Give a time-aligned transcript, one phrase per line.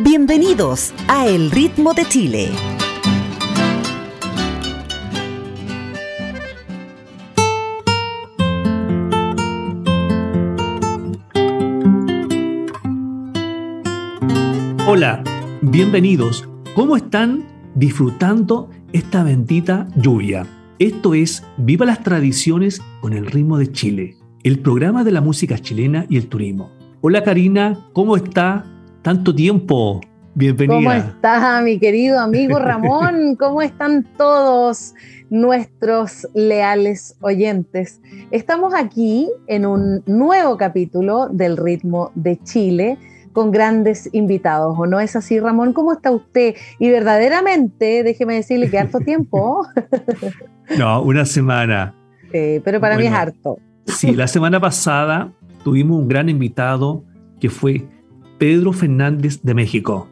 [0.00, 2.50] Bienvenidos a El Ritmo de Chile.
[14.86, 15.24] Hola,
[15.62, 16.48] bienvenidos.
[16.76, 17.44] ¿Cómo están
[17.74, 20.46] disfrutando esta bendita lluvia?
[20.78, 25.58] Esto es Viva las Tradiciones con el Ritmo de Chile, el programa de la música
[25.58, 26.70] chilena y el turismo.
[27.00, 28.77] Hola Karina, ¿cómo está?
[29.08, 30.02] Tanto tiempo.
[30.34, 30.76] Bienvenida.
[30.76, 33.36] ¿Cómo está mi querido amigo Ramón?
[33.38, 34.94] ¿Cómo están todos
[35.30, 38.02] nuestros leales oyentes?
[38.30, 42.98] Estamos aquí en un nuevo capítulo del Ritmo de Chile
[43.32, 45.72] con grandes invitados, ¿o no es así, Ramón?
[45.72, 46.54] ¿Cómo está usted?
[46.78, 49.66] Y verdaderamente, déjeme decirle que harto tiempo.
[50.78, 51.94] no, una semana.
[52.30, 53.56] pero para mí es harto.
[53.86, 55.32] Sí, la semana pasada
[55.64, 57.04] tuvimos un gran invitado
[57.40, 57.86] que fue
[58.38, 60.08] Pedro Fernández de México.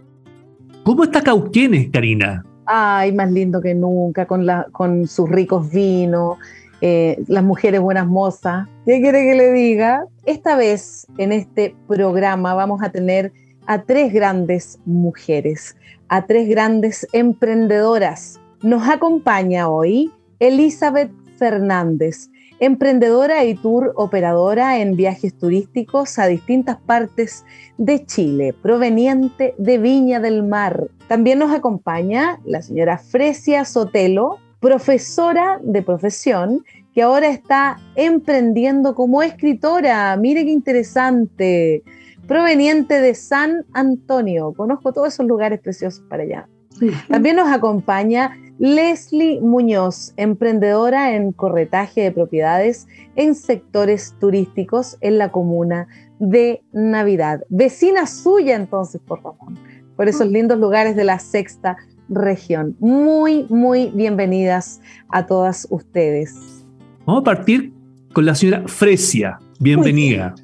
[0.83, 2.45] ¿Cómo está Cauquenes, Karina?
[2.67, 6.37] Ay, más lindo que nunca, con, la, con sus ricos vinos,
[6.81, 8.67] eh, las mujeres buenas mozas.
[8.85, 10.07] ¿Qué quiere que le diga?
[10.25, 13.33] Esta vez en este programa vamos a tener
[13.67, 15.77] a tres grandes mujeres,
[16.09, 18.41] a tres grandes emprendedoras.
[18.63, 22.29] Nos acompaña hoy Elizabeth Fernández
[22.61, 27.45] emprendedora y tour operadora en viajes turísticos a distintas partes
[27.79, 30.89] de Chile, proveniente de Viña del Mar.
[31.09, 39.23] También nos acompaña la señora Fresia Sotelo, profesora de profesión, que ahora está emprendiendo como
[39.23, 40.17] escritora.
[40.17, 41.83] Mire qué interesante.
[42.27, 44.53] Proveniente de San Antonio.
[44.56, 46.49] Conozco todos esos lugares preciosos para allá.
[47.09, 55.31] También nos acompaña Leslie Muñoz, emprendedora en corretaje de propiedades en sectores turísticos en la
[55.31, 55.88] comuna
[56.19, 57.42] de Navidad.
[57.50, 59.53] Vecina suya entonces, por favor,
[59.97, 61.76] por esos lindos lugares de la sexta
[62.09, 62.76] región.
[62.81, 66.64] Muy, muy bienvenidas a todas ustedes.
[67.04, 67.72] Vamos a partir
[68.12, 69.38] con la señora Fresia.
[69.60, 70.34] Bienvenida.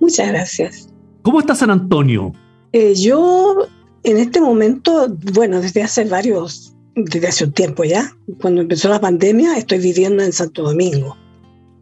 [0.00, 0.88] Muchas gracias.
[1.22, 2.32] ¿Cómo está San Antonio?
[2.72, 3.66] Eh, yo
[4.02, 8.12] en este momento, bueno, desde hace varios desde hace un tiempo ya.
[8.40, 11.16] Cuando empezó la pandemia, estoy viviendo en Santo Domingo.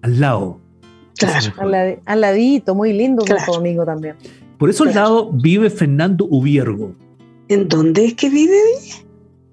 [0.02, 0.60] Al lado.
[1.18, 1.52] Claro.
[2.04, 4.16] Al, ladito, muy lindo Santo Domingo también.
[4.58, 6.94] Por eso al lado vive Fernando Ubiergo.
[7.48, 8.58] ¿En dónde es que vive?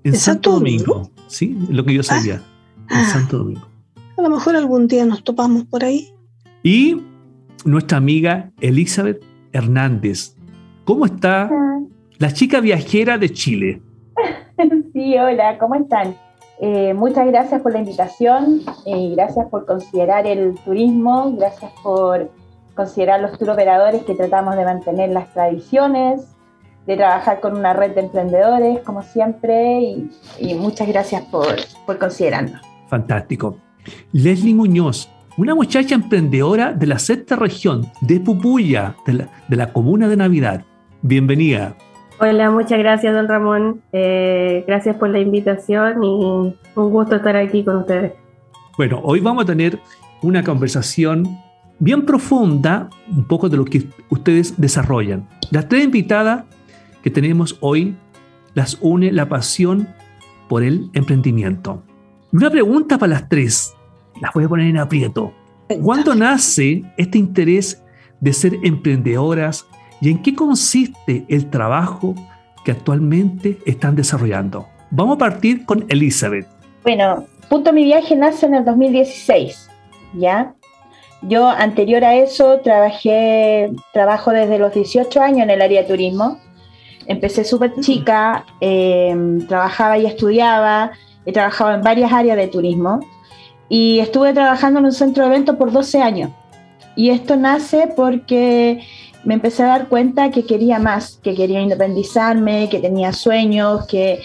[0.03, 1.09] En, Santo, Domingo?
[1.27, 2.35] Sí, lo que yo sabía.
[2.89, 3.09] en ah.
[3.11, 3.67] Santo Domingo.
[4.17, 6.13] A lo mejor algún día nos topamos por ahí.
[6.63, 7.01] Y
[7.63, 10.35] nuestra amiga Elizabeth Hernández.
[10.83, 11.72] ¿Cómo está ah.
[12.19, 13.81] La chica viajera de Chile?
[14.93, 16.15] Sí, hola, ¿cómo están?
[16.61, 22.29] Eh, muchas gracias por la invitación y eh, gracias por considerar el turismo, gracias por
[22.75, 26.21] considerar los tour operadores que tratamos de mantener las tradiciones,
[26.85, 31.47] de trabajar con una red de emprendedores, como siempre, y, muchas gracias por,
[31.85, 32.61] por considerarnos.
[32.87, 33.57] Fantástico.
[34.11, 39.73] Leslie Muñoz, una muchacha emprendedora de la sexta región de Pupuya, de la, de la
[39.73, 40.63] comuna de Navidad.
[41.01, 41.75] Bienvenida.
[42.25, 43.81] Hola, muchas gracias, don Ramón.
[43.91, 48.13] Eh, gracias por la invitación y un gusto estar aquí con ustedes.
[48.77, 49.77] Bueno, hoy vamos a tener
[50.21, 51.27] una conversación
[51.79, 55.27] bien profunda, un poco de lo que ustedes desarrollan.
[55.51, 56.45] Las tres invitadas
[57.01, 57.93] que tenemos hoy
[58.53, 59.89] las une la pasión
[60.47, 61.83] por el emprendimiento.
[62.31, 63.73] Una pregunta para las tres,
[64.21, 65.33] las voy a poner en aprieto.
[65.83, 67.83] ¿Cuándo nace este interés
[68.21, 69.67] de ser emprendedoras
[70.03, 72.13] y en qué consiste el trabajo
[72.65, 74.67] que actualmente están desarrollando.
[74.91, 76.45] Vamos a partir con Elizabeth.
[76.83, 79.69] Bueno, Punto Mi Viaje nace en el 2016,
[80.15, 80.53] ¿ya?
[81.21, 86.37] Yo anterior a eso trabajé, trabajo desde los 18 años en el área de turismo.
[87.07, 90.91] Empecé súper chica, em, trabajaba y estudiaba,
[91.25, 92.99] he trabajado en varias áreas de turismo
[93.69, 96.29] y estuve trabajando en un centro de eventos por 12 años.
[96.97, 98.83] Y esto nace porque
[99.23, 104.21] me empecé a dar cuenta que quería más, que quería independizarme, que tenía sueños, que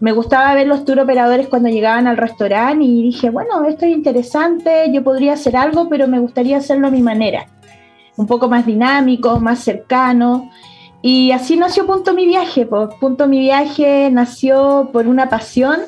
[0.00, 3.92] me gustaba ver los tour operadores cuando llegaban al restaurante y dije, bueno, esto es
[3.92, 7.46] interesante, yo podría hacer algo, pero me gustaría hacerlo a mi manera,
[8.16, 10.50] un poco más dinámico, más cercano.
[11.02, 12.66] Y así nació Punto Mi Viaje.
[13.00, 15.80] Punto Mi Viaje nació por una pasión,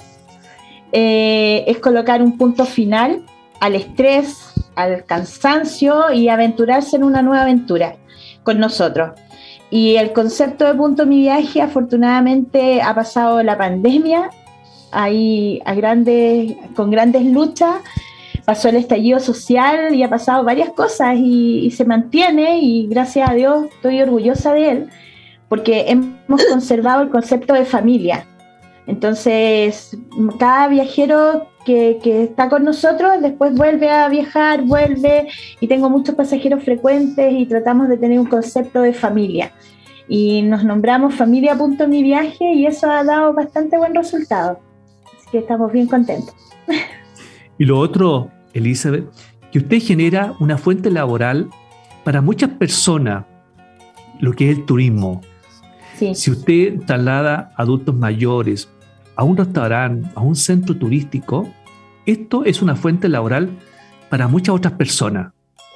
[0.93, 3.23] eh, es colocar un punto final
[3.61, 7.97] al estrés, al cansancio y aventurarse en una nueva aventura
[8.45, 9.11] con nosotros.
[9.71, 14.31] Y el concepto de Punto Mi Viaje, afortunadamente, ha pasado la pandemia
[14.93, 17.77] ahí a grandes, con grandes luchas,
[18.45, 23.35] pasó el estallido social y ha pasado varias cosas y, se mantiene y gracias a
[23.35, 24.91] Dios estoy orgullosa de él
[25.49, 28.27] porque hemos conservado el concepto de familia.
[28.87, 29.97] Entonces,
[30.39, 35.29] cada viajero que, que, está con nosotros después vuelve a viajar, vuelve
[35.61, 39.53] y tengo muchos pasajeros frecuentes y tratamos de tener un concepto de familia.
[40.09, 44.61] Y nos nombramos familia.mi viaje y eso ha dado bastante buen resultado.
[45.07, 46.35] Así que estamos bien contentos.
[47.57, 49.05] Y lo otro, Elizabeth,
[49.53, 51.49] que usted genera una fuente laboral
[52.03, 53.25] para muchas personas,
[54.19, 55.21] lo que es el turismo.
[56.13, 58.69] Si usted traslada adultos mayores
[59.17, 61.49] a un restaurante, a un centro turístico,
[62.07, 63.51] esto es una fuente laboral
[64.09, 65.33] para muchas otras personas.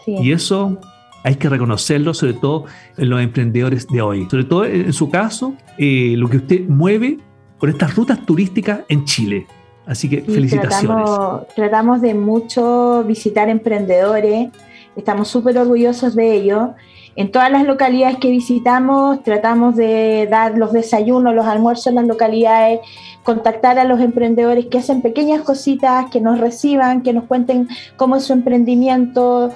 [0.06, 0.78] Y eso
[1.22, 2.64] hay que reconocerlo, sobre todo
[2.96, 4.26] en los emprendedores de hoy.
[4.30, 7.18] Sobre todo en su caso, eh, lo que usted mueve
[7.58, 9.46] con estas rutas turísticas en Chile.
[9.86, 11.04] Así que felicitaciones.
[11.04, 14.50] Tratamos, tratamos, de mucho visitar emprendedores,
[14.96, 16.74] estamos súper orgullosos de ello.
[17.18, 22.06] En todas las localidades que visitamos tratamos de dar los desayunos, los almuerzos en las
[22.06, 22.78] localidades,
[23.24, 27.66] contactar a los emprendedores que hacen pequeñas cositas, que nos reciban, que nos cuenten
[27.96, 29.52] cómo es su emprendimiento.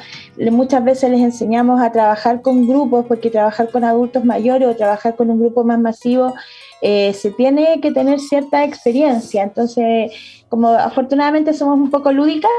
[0.50, 5.14] Muchas veces les enseñamos a trabajar con grupos, porque trabajar con adultos mayores o trabajar
[5.14, 6.34] con un grupo más masivo
[6.80, 9.44] eh, se tiene que tener cierta experiencia.
[9.44, 10.10] Entonces,
[10.48, 12.50] como afortunadamente somos un poco lúdicas,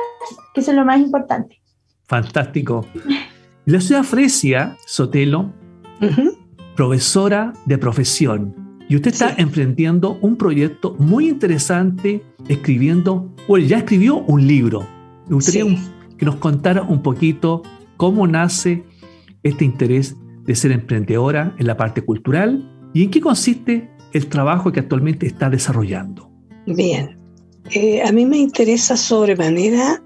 [0.53, 1.59] que eso es lo más importante.
[2.07, 2.85] Fantástico.
[3.65, 5.53] La ciudad Fresia, Sotelo,
[6.75, 8.77] profesora de profesión.
[8.89, 14.85] Y usted está emprendiendo un proyecto muy interesante, escribiendo, o ya escribió un libro.
[15.29, 15.63] Me gustaría
[16.17, 17.63] que nos contara un poquito
[17.95, 18.83] cómo nace
[19.43, 24.73] este interés de ser emprendedora en la parte cultural y en qué consiste el trabajo
[24.73, 26.29] que actualmente está desarrollando.
[26.67, 27.17] Bien,
[27.71, 30.03] eh, a mí me interesa sobremanera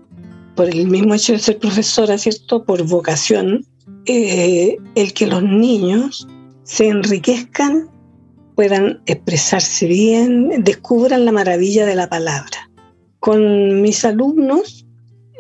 [0.58, 2.66] por el mismo hecho de ser profesora, ¿cierto?
[2.66, 3.64] Por vocación,
[4.08, 6.28] eh, el que los niños
[6.64, 7.90] se enriquezcan,
[8.56, 12.70] puedan expresarse bien, descubran la maravilla de la palabra.
[13.20, 14.86] Con mis alumnos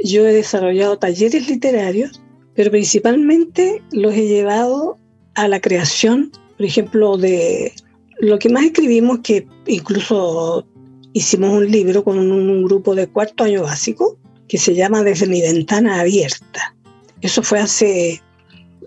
[0.03, 2.21] yo he desarrollado talleres literarios,
[2.53, 4.97] pero principalmente los he llevado
[5.33, 7.73] a la creación, por ejemplo, de
[8.19, 10.67] lo que más escribimos, que incluso
[11.13, 15.41] hicimos un libro con un grupo de cuarto año básico, que se llama Desde mi
[15.41, 16.75] ventana abierta.
[17.21, 18.21] Eso fue hace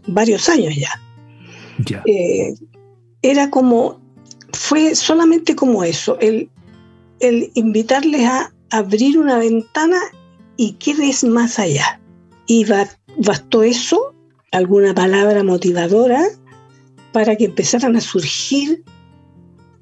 [0.06, 1.00] varios años ya.
[2.06, 2.54] Eh,
[3.22, 4.00] era como,
[4.52, 6.48] fue solamente como eso, el,
[7.20, 9.98] el invitarles a abrir una ventana
[10.56, 12.00] y qué ves más allá.
[12.46, 12.66] Y
[13.18, 14.14] bastó eso,
[14.52, 16.24] alguna palabra motivadora,
[17.12, 18.82] para que empezaran a surgir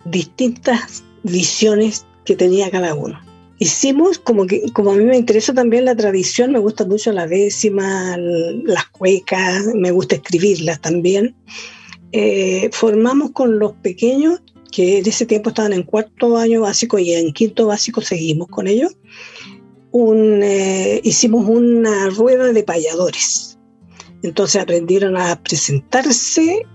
[0.04, 3.27] distintas visiones que tenía cada uno
[3.58, 7.26] hicimos como que, como a mí me interesa también la tradición, me gusta mucho la
[7.26, 11.34] décima, las cuecas, me gusta escribirlas también.
[12.12, 14.40] Eh, formamos con los pequeños,
[14.70, 18.66] que en ese tiempo estaban en cuarto año básico y en quinto básico seguimos con
[18.66, 18.96] ellos,
[19.90, 23.58] un, eh, hicimos una rueda de payadores.
[24.22, 26.66] Entonces aprendieron a presentarse,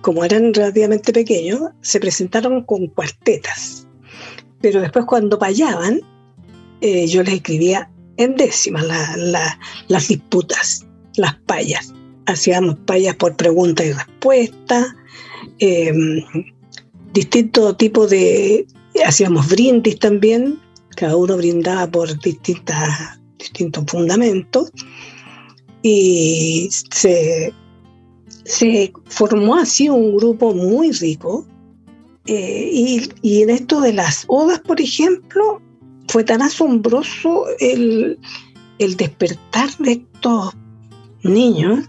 [0.00, 3.86] como eran relativamente pequeños, se presentaron con cuartetas.
[4.60, 6.00] Pero después cuando payaban,
[6.82, 8.84] eh, yo les escribía en décimas
[9.88, 10.84] las disputas,
[11.16, 11.94] las payas.
[12.26, 14.96] Hacíamos payas por pregunta y respuesta,
[15.58, 16.24] em,
[17.12, 18.66] distinto tipo de...
[19.06, 20.60] Hacíamos brindis también,
[20.96, 24.70] cada uno brindaba por distintas, distintos fundamentos
[25.82, 27.54] y se,
[28.44, 31.46] se formó así un grupo muy rico.
[32.26, 35.60] Eh, y, y en esto de las odas, por ejemplo,
[36.12, 38.18] fue tan asombroso el,
[38.78, 40.54] despertar de estos
[41.22, 41.88] niños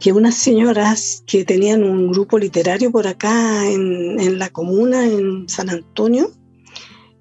[0.00, 5.68] que unas señoras que tenían un grupo literario por acá en, la comuna, en San
[5.68, 6.30] Antonio,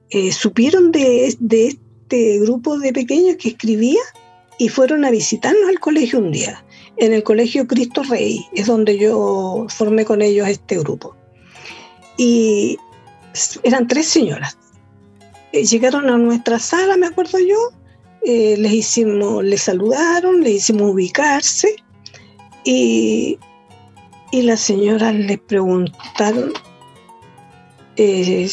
[0.10, 4.00] eh, supieron de, este grupo de pequeños que escribía
[4.57, 6.63] y fueron a visitarnos al colegio un día,
[6.95, 11.13] en el colegio Cristo Rey, es donde yo formé con ellos este grupo.
[12.17, 12.77] Y
[13.63, 14.57] eran tres señoras,
[15.63, 17.57] llegaron a nuestra sala, me acuerdo yo,
[18.24, 21.75] eh, les hicimos, les saludaron, les hicimos ubicarse
[22.63, 23.38] y,
[24.31, 26.51] y la señora le preguntaron
[27.97, 28.50] eh,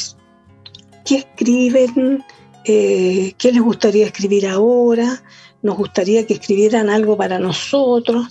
[1.06, 2.22] qué escriben,
[2.66, 5.22] eh, qué les gustaría escribir ahora,
[5.62, 8.26] nos gustaría que escribieran algo para nosotros,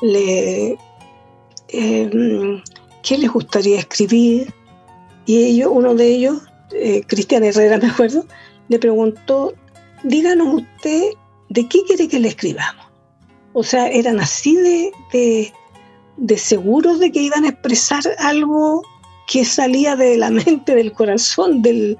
[0.00, 0.78] qué
[3.18, 4.54] les gustaría escribir.
[5.26, 6.40] Y ellos, uno de ellos,
[6.74, 8.26] eh, Cristian Herrera, me acuerdo,
[8.68, 9.54] le preguntó,
[10.04, 11.10] díganos usted
[11.48, 12.86] de qué quiere que le escribamos.
[13.52, 15.52] O sea, eran así de,
[16.16, 18.82] de, seguros de que iban a expresar algo
[19.26, 21.98] que salía de la mente, del corazón, del,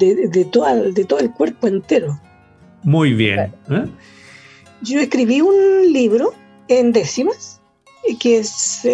[0.00, 2.18] de, de, todo, de todo el cuerpo entero.
[2.82, 3.52] Muy bien.
[3.70, 3.86] ¿eh?
[4.82, 6.32] Yo escribí un libro
[6.68, 7.60] en décimas,
[8.20, 8.86] que es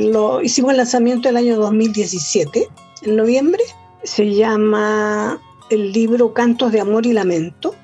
[0.00, 2.68] lo hicimos el lanzamiento el año 2017,
[3.16, 3.62] noviembre.
[4.02, 7.74] Se llama el libro Cantos de Amor y Lamento.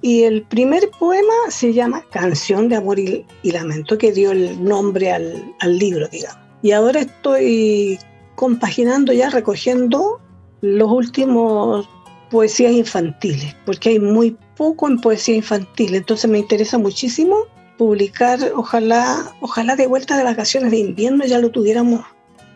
[0.00, 5.10] Y el primer poema se llama Canción de Amor y, Lamento, que dio el nombre
[5.10, 6.38] al, al libro, digamos.
[6.62, 7.98] Y ahora estoy
[8.34, 10.20] compaginando ya, recogiendo
[10.60, 11.88] los últimos
[12.30, 17.36] poesías infantiles, porque hay muy poco en poesía infantil, entonces me interesa muchísimo
[17.76, 22.00] publicar, ojalá, ojalá de vuelta de vacaciones de invierno ya lo tuviéramos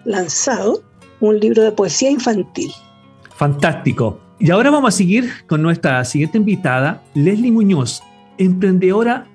[0.04, 0.82] lanzado,
[1.20, 2.70] un libro de poesía infantil.
[3.34, 4.20] Fantástico.
[4.38, 8.02] Y ahora vamos a seguir con nuestra siguiente invitada, Leslie Muñoz,
[8.38, 9.26] emprendedora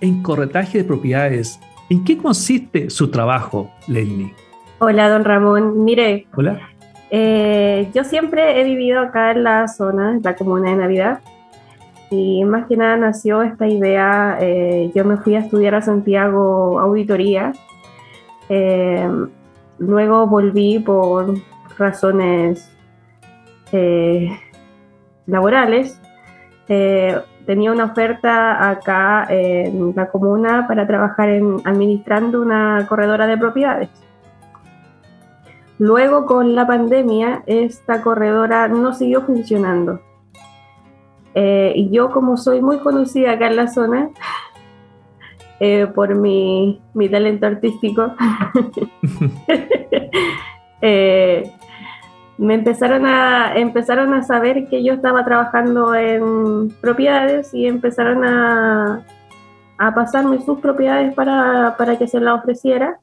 [0.00, 1.58] en corretaje de propiedades.
[1.88, 4.32] ¿En qué consiste su trabajo, Leslie?
[4.78, 5.84] Hola, don Ramón.
[5.84, 6.26] Mire.
[6.34, 6.60] Hola.
[7.10, 11.20] Eh, yo siempre he vivido acá en la zona, en la comuna de Navidad.
[12.10, 14.38] Y más que nada nació esta idea.
[14.40, 17.52] Eh, yo me fui a estudiar a Santiago auditoría.
[18.48, 19.08] Eh,
[19.80, 21.34] luego volví por
[21.76, 22.70] razones
[25.26, 26.00] laborales.
[26.66, 33.90] tenía una oferta acá en la comuna para trabajar en, administrando una corredora de propiedades
[35.80, 40.02] Luego con la pandemia esta corredora no siguió funcionando.
[41.34, 44.10] Eh, y yo como soy muy conocida acá en la zona
[45.60, 48.14] eh, por mi, talento artístico,
[50.80, 51.52] eh,
[52.38, 59.04] me empezaron a, empezaron a saber que yo estaba trabajando en propiedades y empezaron a,
[59.76, 62.98] a pasarme sus propiedades para, para que se las ofreciera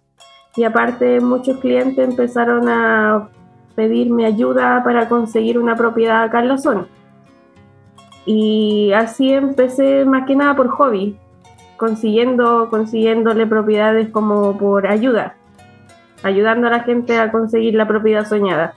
[0.56, 3.30] y aparte muchos clientes empezaron a
[3.76, 6.88] pedirme ayuda para conseguir una propiedad acá en la zona.
[8.26, 11.16] Y así empecé más que nada por hobby,
[11.78, 15.36] consiguiendo, consiguiéndole propiedades como por ayuda,
[16.24, 18.74] ayudando a la gente a conseguir la propiedad soñada.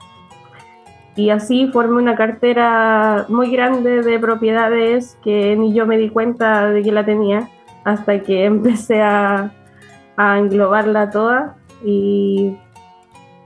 [1.15, 6.69] Y así formé una cartera muy grande de propiedades que ni yo me di cuenta
[6.69, 7.49] de que la tenía
[7.83, 9.51] hasta que empecé a,
[10.15, 12.57] a englobarla toda y,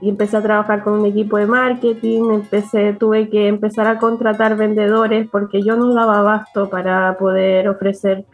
[0.02, 5.26] empecé a trabajar con un equipo de marketing, empecé, tuve que empezar a contratar vendedores
[5.28, 8.24] porque yo no daba abasto para poder ofrecer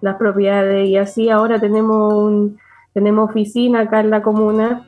[0.00, 2.58] las propiedades y así ahora tenemos, un,
[2.92, 4.86] tenemos oficina acá en la comuna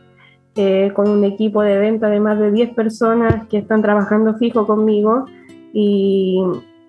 [0.57, 4.67] eh, con un equipo de venta de más de 10 personas que están trabajando fijo
[4.67, 5.27] conmigo
[5.73, 6.43] y,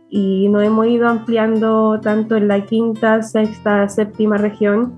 [0.09, 4.93] y nos hemos ido ampliando tanto en la quinta, sexta, séptima región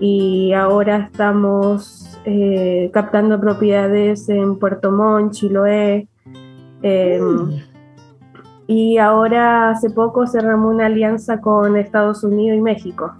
[0.00, 6.08] y ahora estamos eh, captando propiedades en Puerto Montt, Chiloé.
[6.82, 7.71] Em.
[8.72, 13.12] Y ahora hace poco cerramos una alianza con Estados Unidos y México.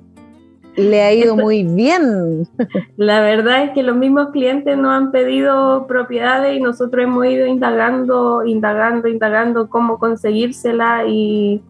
[0.77, 2.49] Le ha ido muy bien.
[2.97, 7.47] La verdad es que los mismos clientes nos han pedido propiedades y nosotros hemos ido
[7.47, 11.63] indagando, indagando, indagando cómo conseguírsela y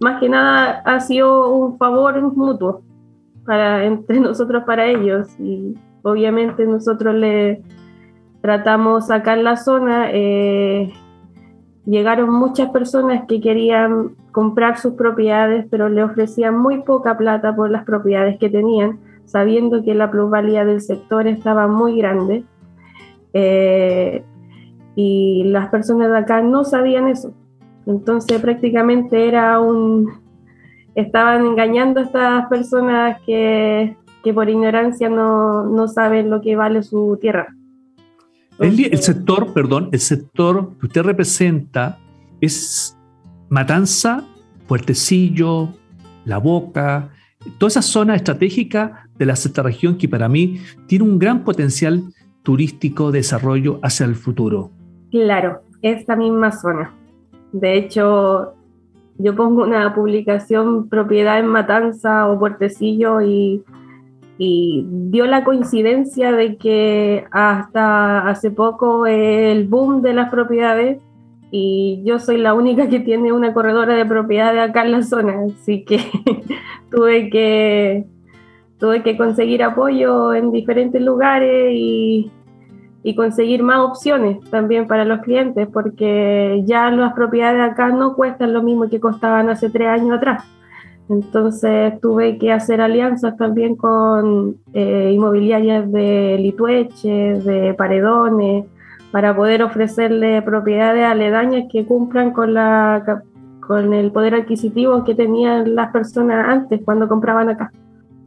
[0.00, 2.80] más que nada ha sido un favor mutuo
[3.44, 7.62] para entre nosotros para ellos y obviamente nosotros le
[8.40, 10.90] tratamos acá en la zona, eh,
[11.86, 17.70] llegaron muchas personas que querían comprar sus propiedades, pero le ofrecían muy poca plata por
[17.70, 22.44] las propiedades que tenían, sabiendo que la plusvalía del sector estaba muy grande.
[23.32, 24.22] Eh,
[24.94, 27.32] y las personas de acá no sabían eso.
[27.86, 30.10] Entonces prácticamente era un...
[30.94, 36.82] Estaban engañando a estas personas que que por ignorancia no, no saben lo que vale
[36.82, 37.54] su tierra.
[38.58, 41.98] El, sector, perdón, el sector que usted representa
[42.40, 42.96] es
[43.48, 44.24] Matanza,
[44.66, 45.68] Puertecillo,
[46.24, 47.10] La Boca,
[47.58, 52.02] toda esa zona estratégica de la sexta región que para mí tiene un gran potencial
[52.42, 54.70] turístico de desarrollo hacia el futuro.
[55.10, 56.94] Claro, esta misma zona.
[57.52, 58.54] De hecho,
[59.18, 63.62] yo pongo una publicación propiedad en Matanza o Puertecillo y
[64.38, 70.98] y dio la coincidencia de que hasta hace poco el boom de las propiedades
[71.50, 75.44] y yo soy la única que tiene una corredora de propiedades acá en la zona,
[75.46, 76.00] así que
[76.90, 78.06] tuve que
[78.78, 82.30] tuve que conseguir apoyo en diferentes lugares y,
[83.02, 88.52] y, conseguir más opciones también para los clientes, porque ya las propiedades acá no cuestan
[88.52, 90.44] lo mismo que costaban hace tres años atrás.
[91.08, 98.64] Entonces tuve que hacer alianzas también con eh, inmobiliarias de Litueche, de Paredones,
[99.12, 103.22] para poder ofrecerle propiedades aledañas que cumplan con, la,
[103.60, 107.70] con el poder adquisitivo que tenían las personas antes cuando compraban acá.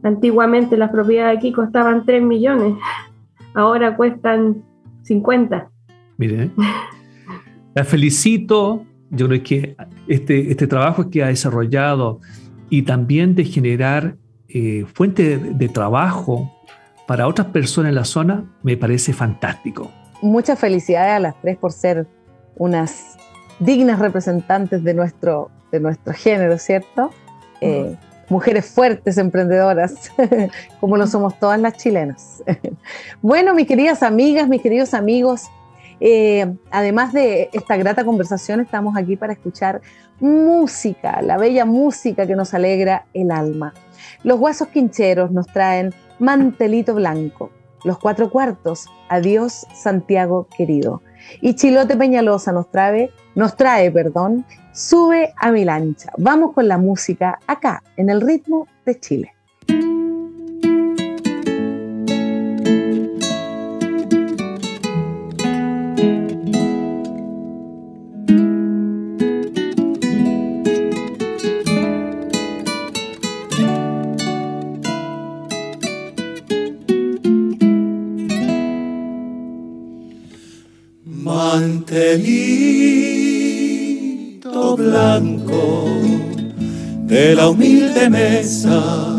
[0.02, 2.74] Antiguamente las propiedades aquí costaban 3 millones,
[3.54, 4.62] ahora cuestan
[5.02, 5.68] 50.
[6.16, 6.50] Mire,
[7.74, 8.84] la felicito.
[9.12, 12.20] Yo creo que este, este trabajo que ha desarrollado
[12.70, 14.16] y también de generar
[14.48, 16.50] eh, fuente de, trabajo
[17.06, 19.90] para otras personas en la zona me parece fantástico.
[20.22, 22.06] Muchas felicidades a las tres por ser
[22.56, 23.16] unas
[23.58, 27.10] dignas representantes de nuestro, de nuestro género, ¿cierto?
[27.60, 27.96] Eh,
[28.28, 30.12] mujeres fuertes, emprendedoras,
[30.80, 32.42] como lo somos todas las chilenas.
[33.22, 35.50] bueno, mis queridas amigas, mis queridos amigos,
[36.00, 39.80] eh, además de esta grata conversación, estamos aquí para escuchar
[40.18, 43.74] música, la bella música que nos alegra el alma.
[44.22, 47.50] Los huesos quincheros nos traen Mantelito Blanco,
[47.84, 51.02] los cuatro cuartos, Adiós Santiago querido.
[51.40, 56.12] Y Chilote Peñalosa nos trae, nos trae, perdón, Sube a mi lancha.
[56.16, 59.34] Vamos con la música acá, en el ritmo de Chile.
[82.10, 82.66] Mantelito
[84.76, 85.84] blanco
[87.06, 89.16] de la humilde mesa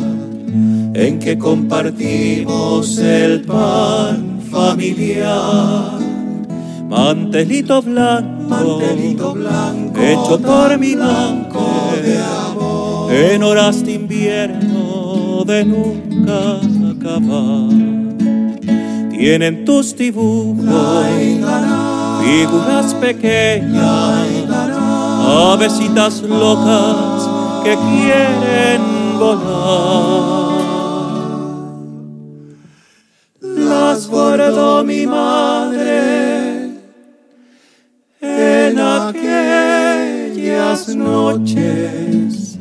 [0.93, 5.99] en que compartimos el pan familiar.
[6.89, 15.63] Mantelito blanco, mantelito blanco, hecho por mi blanco de amor, en horas de invierno de
[15.63, 16.59] nunca
[16.91, 17.69] acabar.
[19.11, 20.65] Tienen tus dibujos
[22.21, 24.27] figuras pequeñas,
[25.25, 27.29] avesitas locas
[27.63, 28.81] que quieren
[29.19, 30.51] volar.
[33.41, 36.71] Las guardó mi madre
[38.21, 39.75] en aquellas
[40.95, 42.57] noches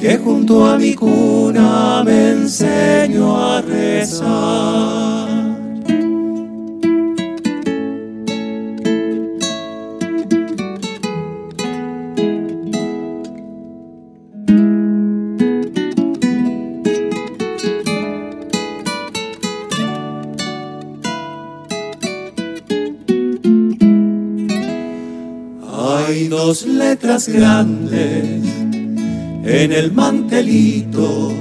[0.00, 5.17] que junto a mi cuna me enseñó a rezar.
[26.88, 28.42] Letras grandes
[29.44, 31.34] en el mantelito,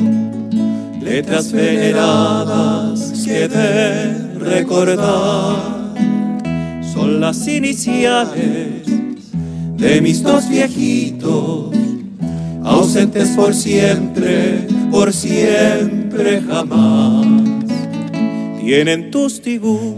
[1.01, 5.55] letras veneradas que de recordar
[6.93, 8.83] son las iniciales
[9.77, 11.73] de mis dos viejitos,
[12.65, 17.25] ausentes por siempre, por siempre jamás.
[18.59, 19.95] Tienen tus dibujos,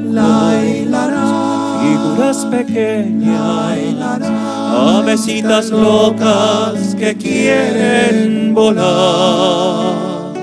[1.81, 4.38] figuras pequeñas
[4.69, 10.33] avesitas locas que quieren volar.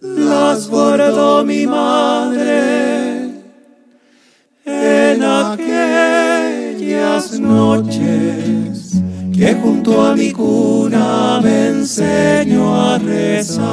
[0.00, 3.30] Las guardó mi madre
[4.64, 5.60] en aquellas
[7.38, 13.70] noches que junto a mi cuna me enseñó a rezar.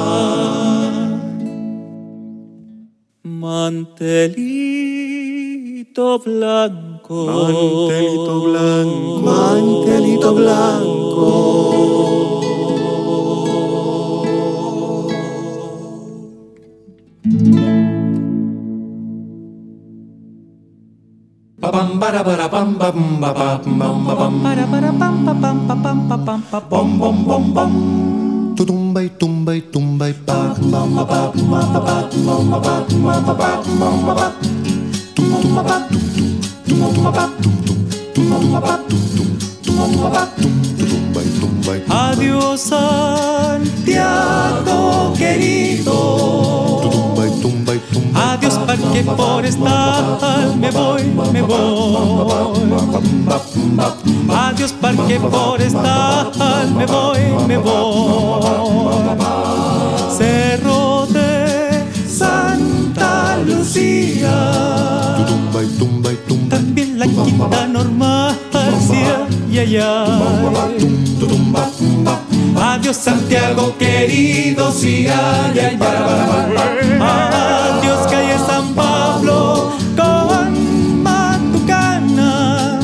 [3.24, 4.08] Mantelito
[6.20, 11.68] blanco blanco, mantelito blanco, mantelito blanco.
[22.00, 26.62] para para pam pam pam pam pam para para pam pam pam pam pam pam
[26.70, 27.72] pom pom pom pom
[28.56, 33.50] tumba y tumba y tumba y pa mama pa mama pa mama pa mama pa
[33.76, 34.28] mama pa mama pa
[35.20, 35.78] mama pa
[41.90, 43.98] Adiós Santiago
[45.18, 45.94] querido.
[48.14, 52.72] Adiós parque forestal, me voy, me voy.
[54.30, 56.32] Adiós parque forestal,
[56.76, 58.98] me voy, me voy.
[60.18, 64.88] Cerro de Santa Lucía.
[69.58, 69.70] Y
[70.40, 70.86] tumba y
[71.20, 72.20] tumba.
[72.60, 75.78] Adiós Santiago querido, sí, ay, ay.
[77.00, 82.80] Adiós calle San Pablo con Matucana.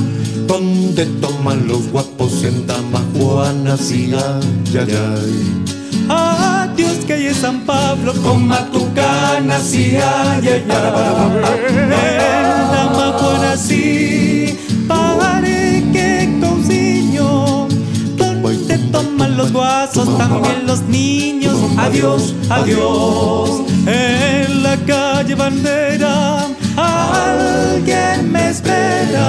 [0.47, 5.63] Donde toman los guapos sientan más Juanas y ay, ay.
[6.09, 10.63] Adiós calle San Pablo con Matucana, sí, ay, ay, ay.
[11.91, 13.57] En la Majuana,
[19.29, 21.57] los guasos, también los niños.
[21.77, 23.61] Adiós, adiós.
[23.85, 29.25] En la calle Bandera, alguien me espera.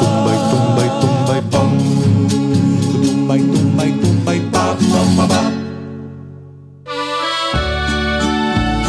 [0.00, 1.70] Tumba y tumba y pam.
[3.02, 5.42] Tumba y tumba y tumba y pa, pa, pa, pa.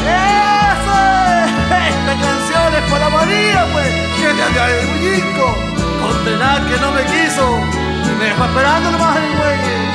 [0.05, 0.95] ¡Eso
[1.35, 1.49] es!
[1.89, 3.89] Esta canción es para María, pues.
[4.17, 5.45] Que le haga el bullico.
[6.01, 7.45] Condenar que no me quiso.
[8.19, 9.88] Me dejó esperando nomás el muelle.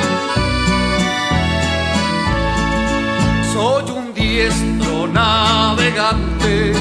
[4.35, 6.73] Diestro navegante,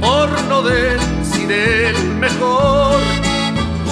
[0.00, 3.00] por no decir mejor,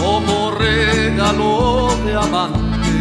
[0.01, 2.99] como regalo de amante.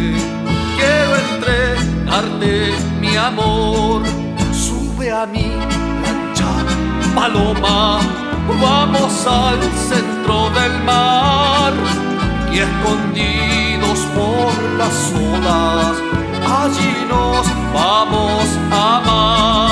[0.76, 4.02] Quiero entregarte mi amor.
[4.52, 5.48] Sube a mi
[6.02, 6.52] lancha,
[7.14, 8.00] paloma,
[8.60, 11.72] vamos al centro del mar
[12.52, 14.96] y escondidos por las
[15.32, 15.94] olas,
[16.62, 19.69] allí nos vamos a amar.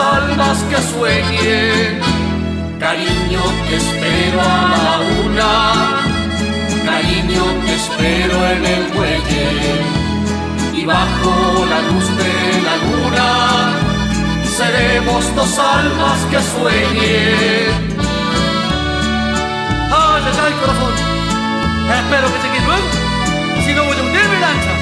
[0.00, 2.00] Almas que sueñen.
[2.78, 4.86] Cariño, te espero a la
[5.24, 5.52] una.
[6.84, 9.48] Cariño, te espero en el muelle.
[10.74, 13.30] Y bajo la luz de la luna
[14.56, 17.89] seremos dos almas que sueñen.
[20.30, 20.92] ¡Ay, ay, ay, corazón!
[21.90, 22.88] Espero que llegue luego,
[23.64, 24.80] si no voy a hundir mi lancha.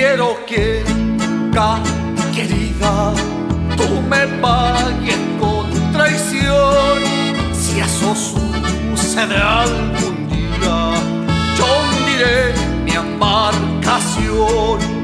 [0.00, 0.82] quiero que,
[1.52, 1.78] ca,
[2.34, 3.12] querida,
[3.76, 6.98] tú me pagues con traición.
[7.52, 10.92] Si eso sucede algún día,
[11.56, 14.99] yo hundiré mi embarcación.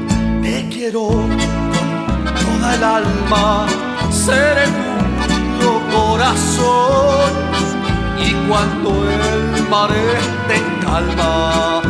[0.89, 3.65] Quiero toda el alma,
[4.09, 4.67] seré
[5.27, 7.31] tuyo corazón.
[8.25, 11.81] Y cuando el mar esté en calma,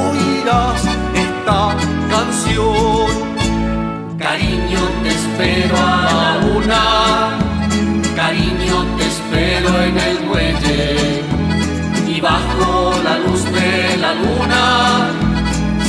[0.00, 0.82] oirás
[1.24, 1.76] esta
[2.08, 3.12] canción.
[4.18, 6.82] Cariño, te espero a la una.
[8.16, 11.22] Cariño, te espero en el muelle.
[12.08, 15.35] Y bajo la luz de la luna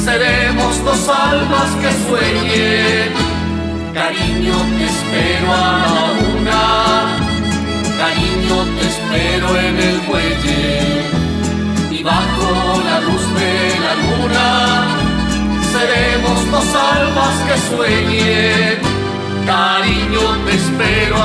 [0.08, 3.12] seremos dos almas que sueñen.
[3.94, 5.96] Cariño, te espero a la
[6.32, 6.64] una.
[8.02, 10.70] Cariño, te espero en el muelle.
[11.92, 12.48] Y bajo
[12.90, 13.54] la luz de
[13.86, 14.48] la luna
[15.74, 18.76] seremos dos almas que sueñen.
[19.46, 21.17] Cariño, te espero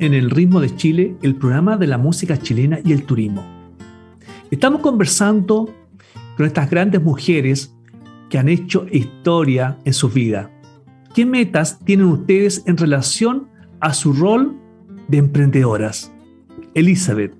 [0.00, 3.44] en el ritmo de Chile, el programa de la música chilena y el turismo.
[4.50, 5.68] Estamos conversando
[6.36, 7.76] con estas grandes mujeres
[8.30, 10.50] que han hecho historia en su vida.
[11.14, 13.48] ¿Qué metas tienen ustedes en relación
[13.80, 14.56] a su rol
[15.08, 16.10] de emprendedoras?
[16.74, 17.34] Elizabeth.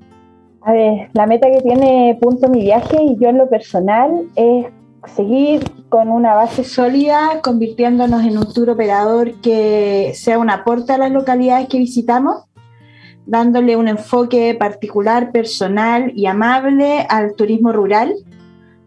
[0.62, 4.66] A ver, la meta que tiene Punto Mi Viaje y yo en lo personal es
[5.06, 10.98] seguir con una base sólida, convirtiéndonos en un tour operador que sea un aporte a
[10.98, 12.44] las localidades que visitamos,
[13.30, 18.12] dándole un enfoque particular, personal y amable al turismo rural,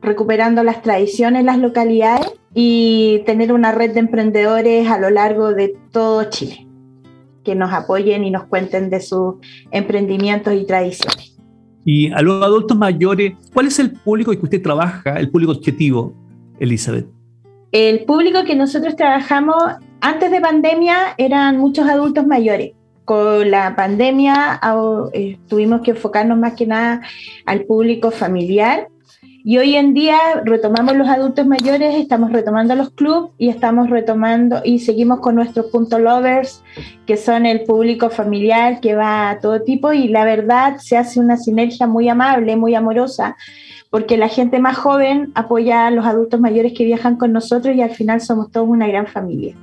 [0.01, 5.53] recuperando las tradiciones en las localidades y tener una red de emprendedores a lo largo
[5.53, 6.67] de todo Chile
[7.45, 9.35] que nos apoyen y nos cuenten de sus
[9.71, 11.37] emprendimientos y tradiciones.
[11.85, 16.13] Y a los adultos mayores, ¿cuál es el público que usted trabaja, el público objetivo,
[16.59, 17.07] Elizabeth?
[17.71, 19.55] El público que nosotros trabajamos
[20.01, 22.73] antes de pandemia eran muchos adultos mayores.
[23.05, 24.61] Con la pandemia
[25.13, 27.01] eh, tuvimos que enfocarnos más que nada
[27.45, 28.87] al público familiar
[29.45, 34.61] y hoy en día retomamos los adultos mayores, estamos retomando los clubs y estamos retomando
[34.63, 36.63] y seguimos con nuestros punto lovers,
[37.05, 41.19] que son el público familiar que va a todo tipo y la verdad se hace
[41.19, 43.35] una sinergia muy amable, muy amorosa,
[43.89, 47.81] porque la gente más joven apoya a los adultos mayores que viajan con nosotros y
[47.81, 49.57] al final somos todos una gran familia.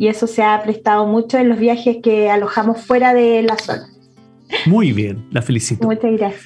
[0.00, 3.86] Y eso se ha prestado mucho en los viajes que alojamos fuera de la zona.
[4.66, 5.86] Muy bien, la felicito.
[5.86, 6.42] Muchas gracias.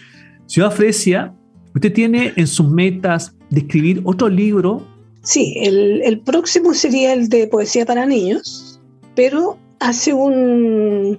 [0.46, 1.32] Ciudad Fresia
[1.74, 4.86] ¿Usted tiene en sus metas de escribir otro libro?
[5.22, 8.80] Sí, el, próximo sería el de poesía para niños,
[9.16, 11.18] pero hace un,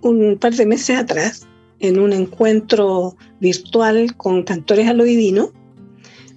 [0.00, 1.46] un par de meses atrás,
[1.78, 5.50] en un encuentro virtual con cantores a lo divino,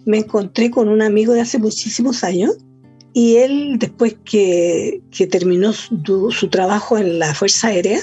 [0.05, 2.57] me encontré con un amigo de hace muchísimos años
[3.13, 7.99] y él, después que, terminó su, su, trabajo en la Fuerza Aérea,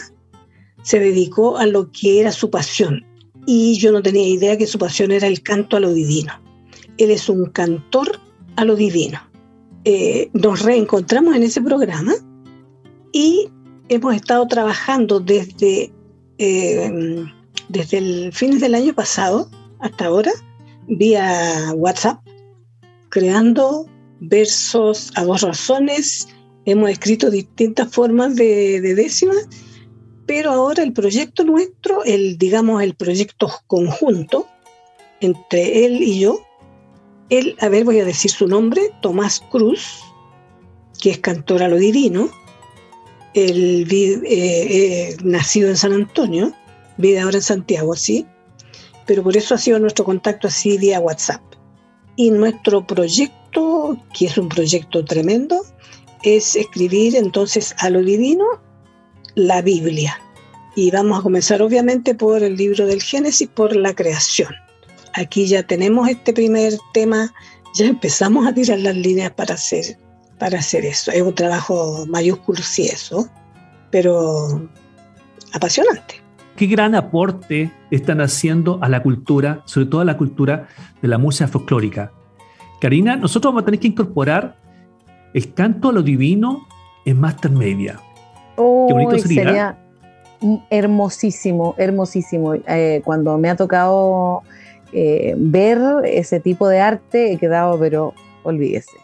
[0.82, 3.04] se dedicó a lo que era su pasión,
[3.46, 6.32] y yo no tenía idea que su pasión era el canto a lo divino.
[6.98, 8.20] Él es un cantor
[8.56, 9.20] a lo divino.
[9.84, 12.14] Eh, nos reencontramos en ese programa
[13.12, 13.48] y
[13.88, 15.92] hemos estado trabajando desde,
[16.38, 17.24] eh,
[17.68, 20.32] desde el fines del año pasado hasta ahora
[20.88, 22.20] vía WhatsApp,
[23.10, 23.86] creando
[24.20, 26.28] versos a dos razones.
[26.64, 29.48] Hemos escrito distintas formas de, de décimas
[30.26, 34.48] pero ahora el proyecto nuestro, el, digamos, el proyecto conjunto
[35.20, 36.40] entre él y yo,
[37.30, 40.02] él, a ver, voy a decir su nombre, Tomás Cruz,
[41.00, 42.28] que es cantor a lo divino,
[43.34, 46.52] él eh, eh, nacido en San Antonio,
[46.96, 48.26] vive ahora en Santiago, sí,
[49.06, 51.42] pero por eso ha sido nuestro contacto así vía WhatsApp.
[52.16, 53.36] Y nuestro proyecto,
[54.12, 55.62] que es un proyecto tremendo,
[56.22, 58.44] es escribir entonces a lo divino
[59.34, 60.18] la Biblia.
[60.74, 64.52] Y vamos a comenzar obviamente por el libro del Génesis, por la creación.
[65.14, 67.32] Aquí ya tenemos este primer tema,
[67.74, 69.96] ya empezamos a tirar las líneas para hacer,
[70.38, 71.10] para hacer eso.
[71.10, 73.28] Es un trabajo mayúsculo, sí, eso,
[73.90, 74.68] pero
[75.52, 76.20] apasionante.
[76.56, 80.68] Qué gran aporte están haciendo a la cultura, sobre todo a la cultura
[81.00, 82.12] de la música folclórica.
[82.80, 84.56] Karina, nosotros vamos a tener que incorporar
[85.32, 86.66] el canto a lo divino
[87.04, 88.00] en Master Media.
[88.56, 89.78] Qué bonito sería.
[90.70, 92.54] hermosísimo, hermosísimo.
[92.54, 94.42] Eh, cuando me ha tocado
[94.92, 98.96] eh, ver ese tipo de arte, he quedado, pero olvídese.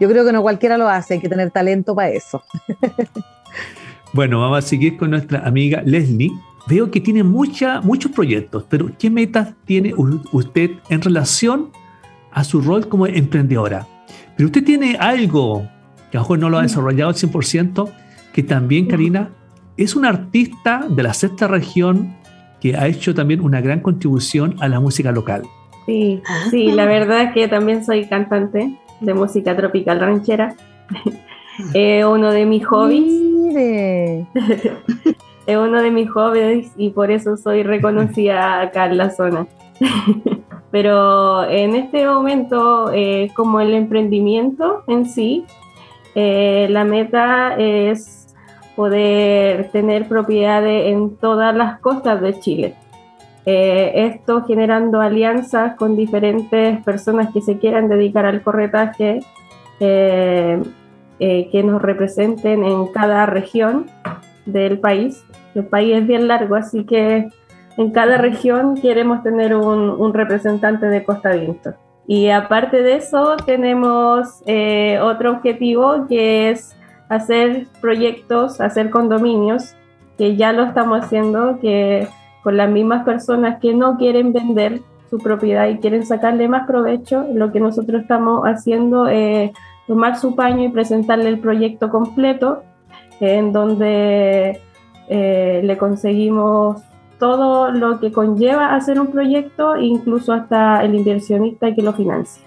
[0.00, 2.42] Yo creo que no cualquiera lo hace, hay que tener talento para eso.
[4.12, 6.30] bueno, vamos a seguir con nuestra amiga Leslie.
[6.66, 9.92] Veo que tiene mucha, muchos proyectos, pero ¿qué metas tiene
[10.32, 11.70] usted en relación
[12.34, 13.86] a su rol como emprendedora?
[14.36, 15.68] Pero usted tiene algo
[16.10, 16.64] que a lo mejor no lo ha mm.
[16.64, 17.90] desarrollado al 100%,
[18.32, 19.30] que también, Karina,
[19.76, 22.14] es una artista de la sexta región
[22.60, 25.42] que ha hecho también una gran contribución a la música local.
[25.86, 26.46] Sí, ah.
[26.50, 30.54] sí, la verdad es que también soy cantante de música tropical ranchera.
[31.74, 33.12] es uno de mis hobbies.
[35.46, 39.46] es uno de mis hobbies y por eso soy reconocida acá en la zona.
[40.74, 45.44] Pero en este momento, eh, como el emprendimiento en sí,
[46.16, 48.34] eh, la meta es
[48.74, 52.74] poder tener propiedades en todas las costas de Chile.
[53.46, 59.20] Eh, esto generando alianzas con diferentes personas que se quieran dedicar al corretaje,
[59.78, 60.60] eh,
[61.20, 63.86] eh, que nos representen en cada región
[64.44, 65.24] del país.
[65.54, 67.28] El país es bien largo, así que
[67.76, 71.74] en cada región queremos tener un, un representante de Costa Vinto.
[72.06, 74.42] Y aparte de eso, tenemos
[75.02, 76.76] otro objetivo que es
[77.08, 79.74] hacer proyectos, hacer condominios,
[80.18, 82.06] que ya lo estamos haciendo, que
[82.42, 87.26] con las mismas personas que no quieren vender su propiedad y quieren sacarle más provecho,
[87.32, 89.52] lo que nosotros estamos haciendo es
[89.86, 92.62] tomar su paño y presentarle el proyecto completo,
[93.20, 94.60] en donde
[95.08, 96.82] eh, le conseguimos
[97.24, 102.42] todo lo que conlleva hacer un proyecto, incluso hasta el inversionista que lo financie.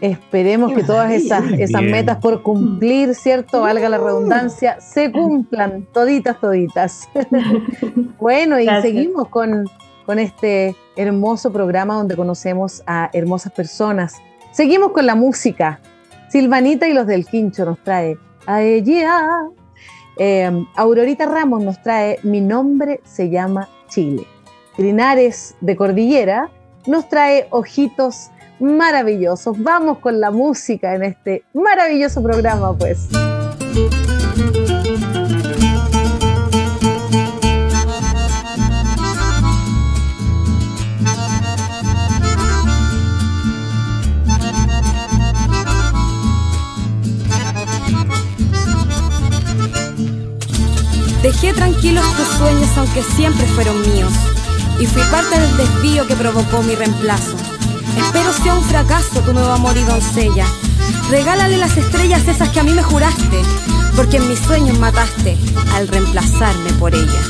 [0.00, 3.62] Esperemos que todas esas, esas metas por cumplir, ¿cierto?
[3.62, 7.08] Valga la redundancia, se cumplan, toditas, toditas.
[8.20, 9.68] bueno, y seguimos con,
[10.06, 14.22] con este hermoso programa donde conocemos a hermosas personas.
[14.52, 15.80] Seguimos con la música.
[16.28, 19.48] Silvanita y los del Quincho nos trae a ella.
[20.16, 24.26] Eh, Aurorita Ramos nos trae Mi nombre se llama Chile.
[24.76, 26.50] Trinares de Cordillera
[26.86, 29.60] nos trae Ojitos maravillosos.
[29.62, 33.08] Vamos con la música en este maravilloso programa, pues.
[51.32, 54.12] Dejé tranquilos tus sueños aunque siempre fueron míos
[54.78, 57.36] y fui parte del desvío que provocó mi reemplazo.
[57.96, 60.44] Espero sea un fracaso tu nuevo amor y doncella.
[61.10, 63.42] Regálale las estrellas esas que a mí me juraste,
[63.96, 65.38] porque en mis sueños mataste
[65.74, 67.22] al reemplazarme por ella.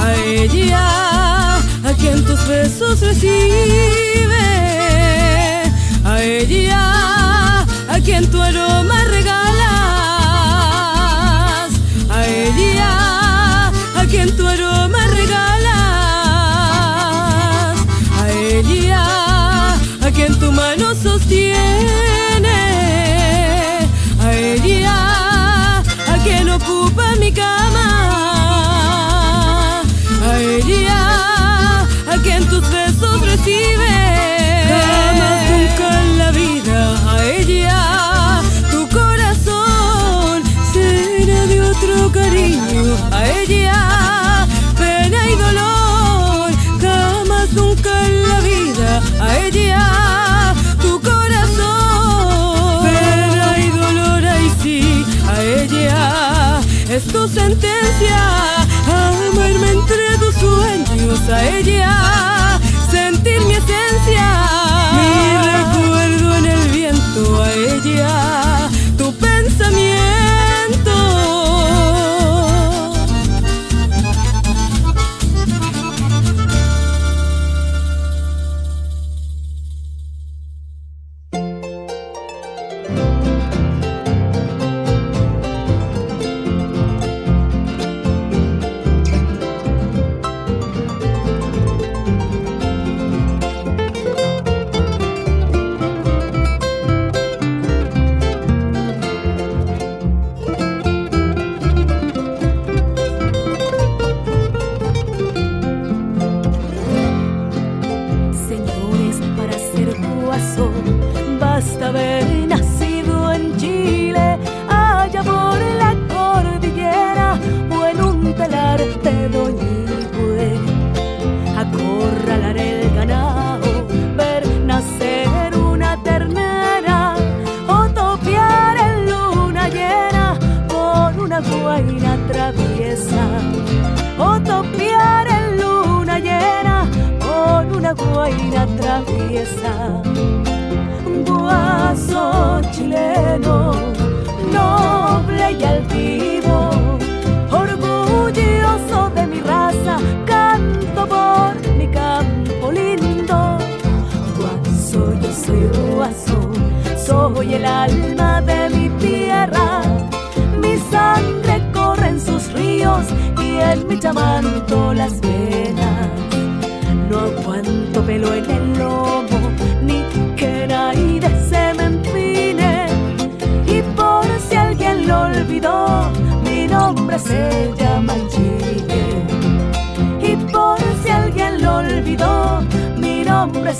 [0.00, 3.32] A ella, a quien tus besos recibe,
[6.04, 6.97] a ella,
[7.98, 10.08] a quien tu aroma regala
[14.08, 15.68] quien tu aroma regalas,
[18.20, 21.58] a ella, a quien tu mano sostiene,
[24.20, 27.88] a ella, a quien ocupa mi cama,
[30.24, 31.82] a ella,
[32.12, 32.64] a quien tus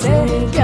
[0.05, 0.58] el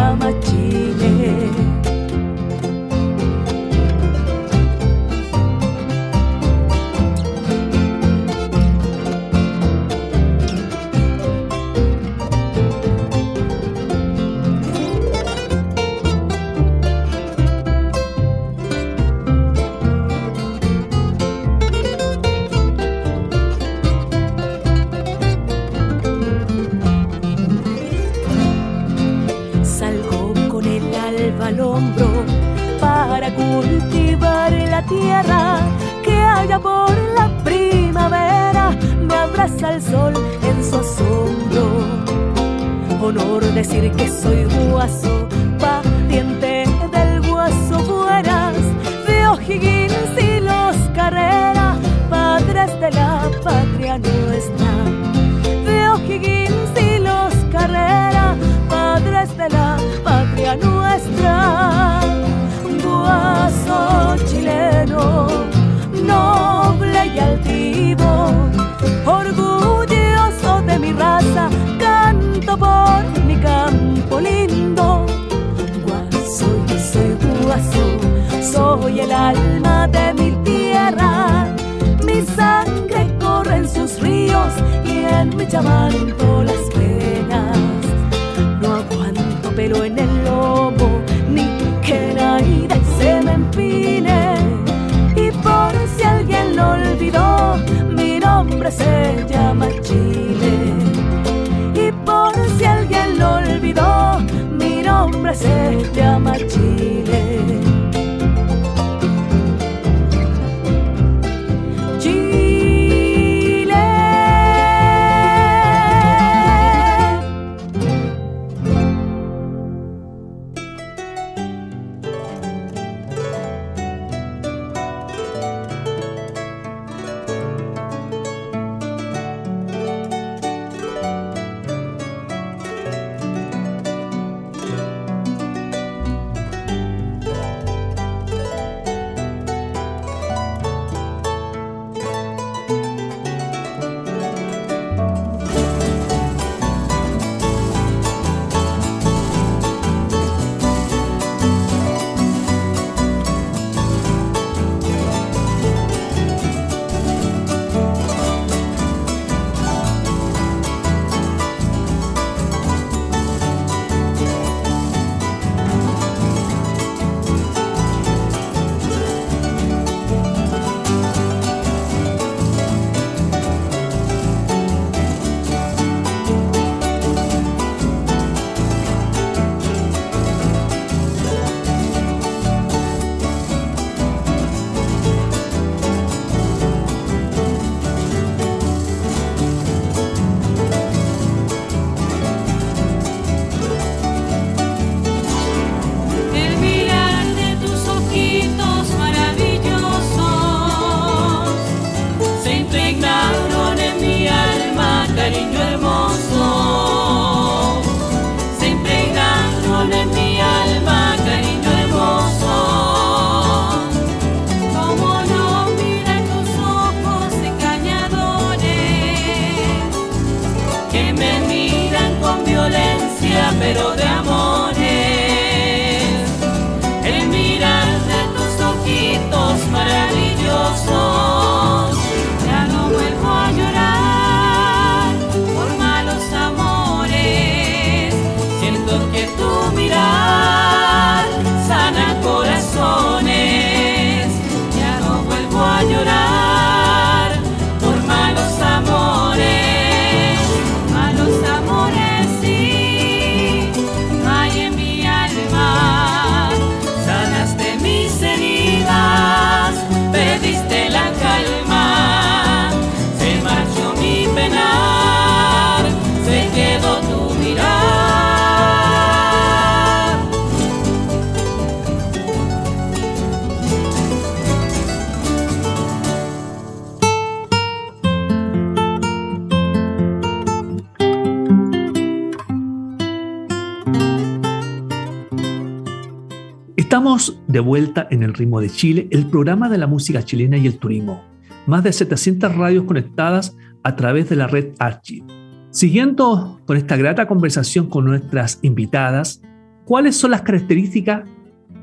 [287.55, 290.77] de vuelta en el ritmo de Chile, el programa de la música chilena y el
[290.77, 291.23] turismo.
[291.69, 295.23] Más de 700 radios conectadas a través de la red Archie.
[295.71, 299.41] Siguiendo con esta grata conversación con nuestras invitadas,
[299.85, 301.29] ¿cuáles son las características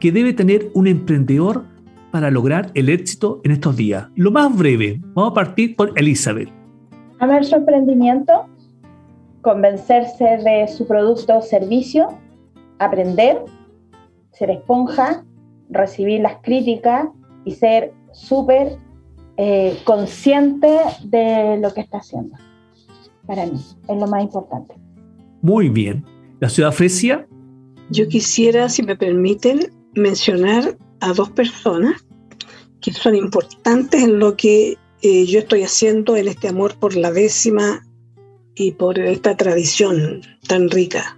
[0.02, 1.64] que debe tener un emprendedor
[2.12, 4.10] para lograr el éxito en estos días?
[4.16, 6.50] Lo más breve, vamos a partir por Elizabeth.
[7.20, 8.46] Amar su emprendimiento,
[9.42, 12.10] convencerse de su producto o servicio,
[12.78, 13.38] aprender,
[14.34, 15.24] ser esponja,
[15.72, 17.08] recibir las críticas
[17.46, 18.78] y ser súper
[19.38, 22.38] eh, consciente de lo que está haciendo.
[23.26, 24.76] Para mí es lo más importante.
[25.42, 26.06] Muy bien.
[26.40, 27.28] ¿La ciudad Fresia?
[27.90, 32.06] Yo quisiera, si me permiten, mencionar a dos personas
[32.82, 37.12] que son importantes en lo que eh, yo estoy haciendo en este amor por la
[37.12, 37.84] décima
[38.56, 41.18] y por esta tradición tan rica.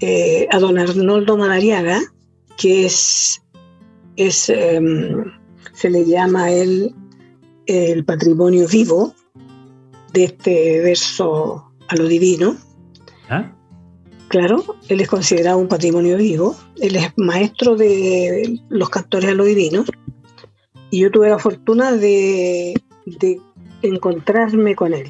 [0.00, 2.00] eh, a don Arnoldo Madariaga,
[2.56, 3.42] que es,
[4.16, 5.24] es em,
[5.72, 6.94] se le llama él
[7.66, 9.14] el patrimonio vivo
[10.12, 12.56] de este verso a lo divino.
[13.28, 13.52] ¿Ah?
[14.28, 16.56] Claro, él es considerado un patrimonio vivo.
[16.80, 19.84] Él es maestro de los cantores a lo divino.
[20.90, 22.74] Y yo tuve la fortuna de,
[23.06, 23.40] de
[23.82, 25.08] encontrarme con él.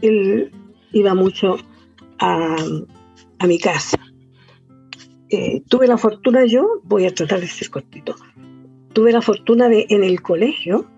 [0.00, 0.50] Él
[0.92, 1.56] iba mucho
[2.18, 2.56] a,
[3.38, 3.98] a mi casa.
[5.34, 8.14] Eh, tuve la fortuna yo, voy a tratar de ser cortito,
[8.92, 10.90] tuve la fortuna de en el colegio,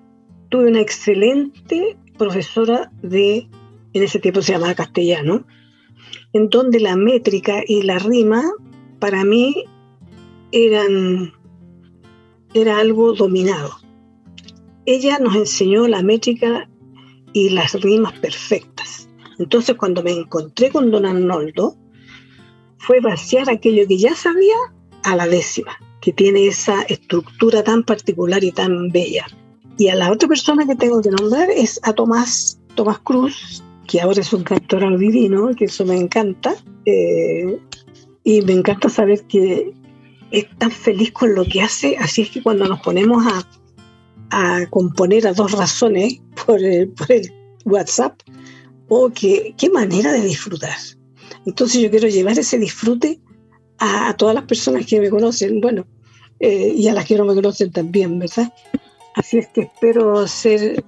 [0.49, 3.49] tuve una excelente profesora de,
[3.93, 5.47] en ese tiempo se llamaba castellano,
[6.32, 8.43] en donde la métrica y la rima
[8.99, 9.66] para mí
[10.51, 11.32] eran
[12.55, 13.70] era algo dominado.
[14.85, 16.68] Ella nos enseñó la métrica
[17.32, 19.09] y las rimas perfectas.
[19.39, 21.76] Entonces cuando me encontré con don Arnoldo,
[22.87, 24.57] fue vaciar aquello que ya sabía
[25.03, 29.26] a la décima, que tiene esa estructura tan particular y tan bella.
[29.78, 34.01] Y a la otra persona que tengo que nombrar es a Tomás, Tomás Cruz, que
[34.01, 36.55] ahora es un cantor al divino, que eso me encanta.
[36.87, 37.59] eh,
[38.26, 39.74] y me encanta saber que
[40.30, 43.47] es tan feliz con lo que hace, así es que cuando nos ponemos a,
[44.30, 47.30] a componer a dos razones por el, por el
[47.66, 48.18] WhatsApp,
[48.89, 50.76] oh, qué, qué manera de disfrutar.
[51.47, 53.20] Entonces yo quiero llevar ese disfrute
[53.78, 55.86] a, a todas las personas que me conocen, bueno,
[56.40, 58.53] eh, y a las que no me conocen también, ¿verdad?
[59.14, 60.84] Así es que espero ser,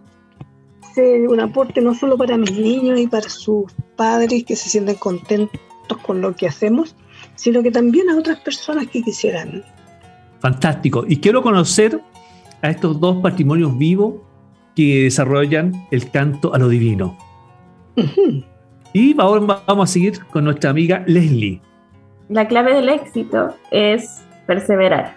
[0.95, 4.97] ser un aporte no solo para mis niños y para sus padres que se sienten
[4.97, 5.61] contentos
[6.05, 6.97] con lo que hacemos,
[7.37, 9.65] sino que también a otras personas que quisieran.
[10.41, 11.05] Fantástico.
[11.09, 12.01] Y quiero conocer
[12.63, 14.15] a estos dos patrimonios vivos
[14.75, 17.17] que desarrollan el canto a lo divino.
[17.97, 18.45] Ujú.
[18.99, 21.61] Y ahora vamos a seguir con nuestra amiga Leslie.
[22.31, 25.13] La clave del éxito es perseverar.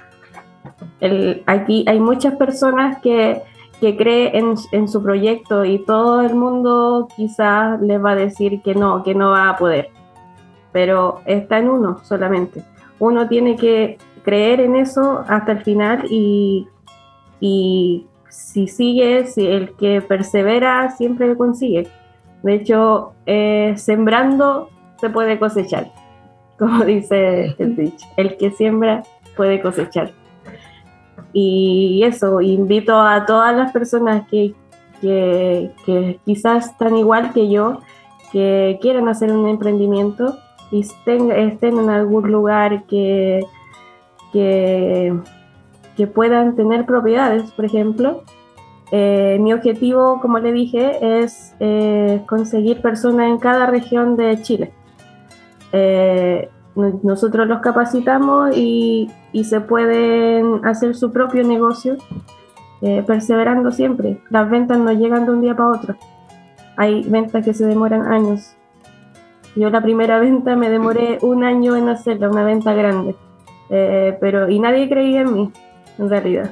[1.00, 3.42] El- aquí hay muchas personas que,
[3.80, 8.62] que creen en, en su proyecto y todo el mundo quizás les va a decir
[8.64, 9.88] que no, que no va a poder.
[10.74, 12.62] Pero está en uno solamente.
[13.00, 16.68] Uno tiene que creer en eso hasta el final y,
[17.40, 21.88] y si sigue, si el que persevera siempre consigue.
[22.44, 24.70] De hecho, eh, sembrando
[25.00, 25.92] se puede cosechar,
[26.60, 28.06] como dice el dicho.
[28.18, 29.04] El que siembra
[29.36, 30.12] puede cosechar.
[31.32, 34.56] Y eso, invito a todas las personas que,
[35.02, 37.82] que, que quizás están igual que yo,
[38.32, 40.38] que quieran hacer un emprendimiento
[40.72, 43.46] y estén, estén en algún lugar que,
[44.32, 45.18] que,
[45.96, 48.24] que puedan tener propiedades, por ejemplo.
[48.92, 54.72] Eh, mi objetivo, como le dije, es eh, conseguir personas en cada región de Chile.
[55.72, 61.98] Eh, no- nosotros los capacitamos y, y se pueden hacer su propio negocio
[62.82, 64.22] eh, perseverando siempre.
[64.30, 65.96] Las ventas no llegan de un día para otro.
[66.78, 68.56] Hay ventas que se demoran años.
[69.56, 73.16] Yo la primera venta me demoré un año en hacerla, una venta grande.
[73.70, 75.52] Eh, pero, y nadie creía en mí,
[76.00, 76.52] en realidad.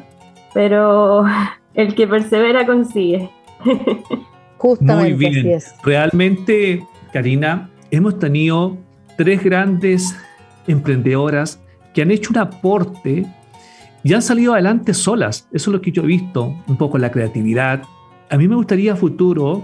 [0.53, 1.23] Pero
[1.77, 3.29] el que persevera consigue.
[4.57, 5.37] Justamente Muy bien.
[5.39, 5.75] así es.
[5.83, 8.77] Realmente, Karina, hemos tenido
[9.15, 10.17] tres grandes
[10.67, 11.61] emprendedoras
[11.93, 13.25] que han hecho un aporte
[14.03, 15.47] y han salido adelante solas.
[15.53, 17.83] Eso es lo que yo he visto, un poco la creatividad.
[18.29, 19.63] A mí me gustaría a futuro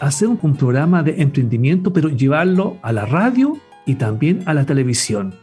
[0.00, 4.64] hacer un, un programa de emprendimiento, pero llevarlo a la radio y también a la
[4.64, 5.34] televisión.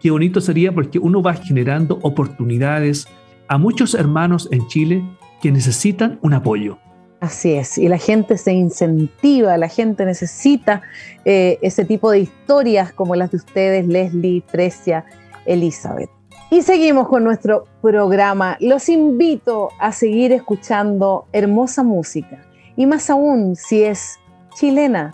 [0.00, 3.06] Qué bonito sería porque uno va generando oportunidades
[3.48, 5.04] a muchos hermanos en Chile
[5.40, 6.78] que necesitan un apoyo.
[7.20, 10.82] Así es, y la gente se incentiva, la gente necesita
[11.24, 15.06] eh, ese tipo de historias como las de ustedes, Leslie, Trecia,
[15.46, 16.10] Elizabeth.
[16.50, 18.56] Y seguimos con nuestro programa.
[18.60, 22.38] Los invito a seguir escuchando hermosa música,
[22.76, 24.18] y más aún si es
[24.54, 25.12] chilena.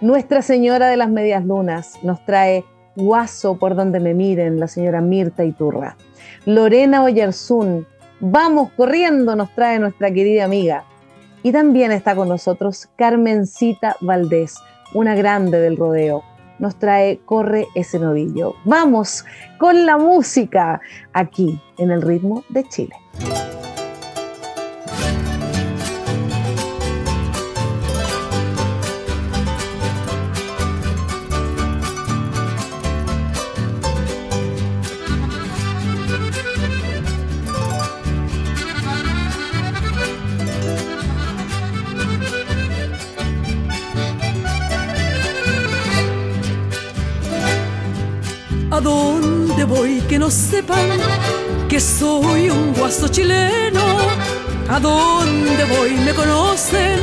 [0.00, 2.64] Nuestra Señora de las Medias Lunas nos trae
[2.96, 5.96] Guaso por donde me miren, la señora Mirta Iturra.
[6.44, 7.86] Lorena Oyarzún,
[8.22, 10.84] vamos corriendo, nos trae nuestra querida amiga.
[11.42, 14.56] Y también está con nosotros Carmencita Valdés,
[14.94, 16.22] una grande del rodeo.
[16.60, 18.54] Nos trae Corre ese novillo.
[18.64, 19.24] Vamos
[19.58, 20.80] con la música
[21.12, 22.94] aquí en el ritmo de Chile.
[50.32, 50.88] Sepan
[51.68, 53.84] que soy un guaso chileno.
[54.68, 56.98] A donde voy me conocen,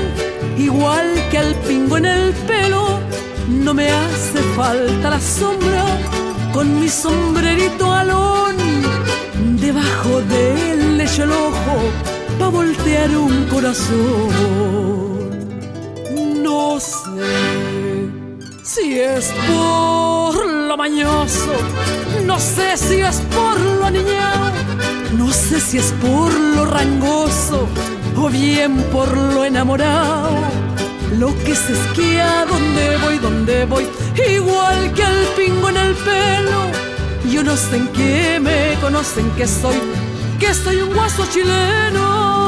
[0.57, 2.99] igual que al pingo en el pelo.
[3.47, 5.85] No me hace falta la sombra
[6.51, 8.55] con mi sombrerito alón.
[9.61, 11.75] Debajo del lecho el ojo
[12.39, 14.29] pa' voltear un corazón.
[16.43, 17.58] No sé
[18.69, 21.53] si es por lo mañoso,
[22.23, 24.51] no sé si es por lo aniñado,
[25.17, 27.67] no sé si es por lo rangoso
[28.15, 30.29] o bien por lo enamorado.
[31.17, 33.87] Lo que se esquía, donde voy, donde voy,
[34.35, 36.61] igual que el pingo en el pelo.
[37.27, 39.79] Yo no sé en qué me conocen que soy,
[40.39, 42.38] que soy un guaso chileno.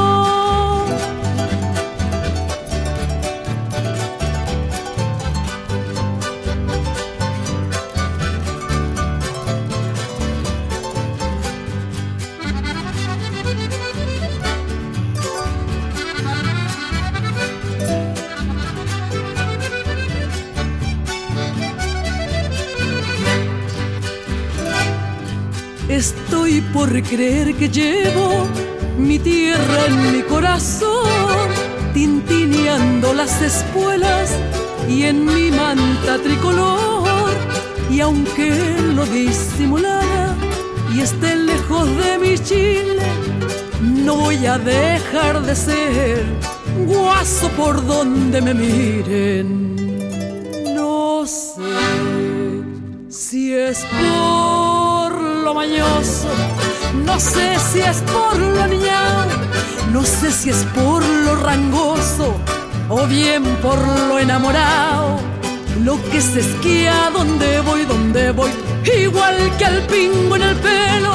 [26.72, 28.46] Por creer que llevo
[28.98, 31.48] mi tierra en mi corazón,
[31.92, 34.30] tintineando las espuelas
[34.88, 37.30] y en mi manta tricolor.
[37.90, 38.50] Y aunque
[38.94, 40.34] lo disimulara
[40.94, 43.02] y esté lejos de mi Chile,
[43.80, 46.24] no voy a dejar de ser
[46.86, 49.61] guaso por donde me miren.
[57.22, 59.30] Sé si es por lo niñado,
[59.92, 62.34] no sé si es por lo rangoso
[62.88, 65.20] o bien por lo enamorado.
[65.84, 68.50] Lo que se esquía, donde voy, donde voy,
[68.84, 71.14] igual que al pingo en el pelo.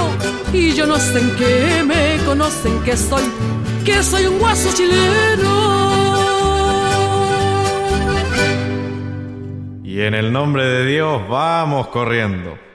[0.54, 3.24] Y yo no sé en qué me conocen que soy,
[3.86, 5.54] que soy un guaso chileno.
[9.84, 12.67] Y en el nombre de Dios vamos corriendo.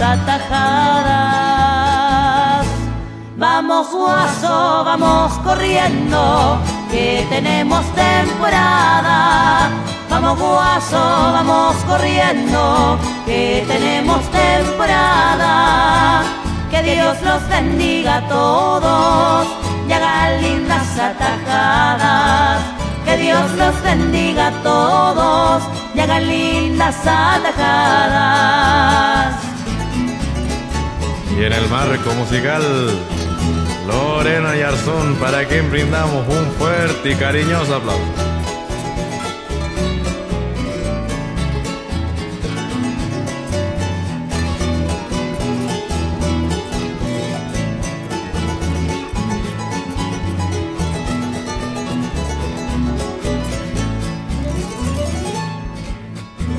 [0.00, 1.20] Atajadas.
[3.36, 6.58] Vamos guaso, vamos corriendo,
[6.90, 9.70] que tenemos temporada.
[10.10, 10.98] Vamos guaso,
[11.32, 16.22] vamos corriendo, que tenemos temporada.
[16.70, 19.46] Que Dios los bendiga a todos
[19.88, 22.60] y haga lindas atajadas.
[23.04, 25.62] Que Dios los bendiga a todos
[25.94, 28.60] y haga lindas atajadas.
[31.40, 32.62] Y en el marco musical,
[33.88, 38.02] Lorena y Arzón, para quien brindamos un fuerte y cariñoso aplauso.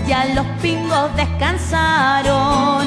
[0.08, 2.81] Ya los pingos descansaron,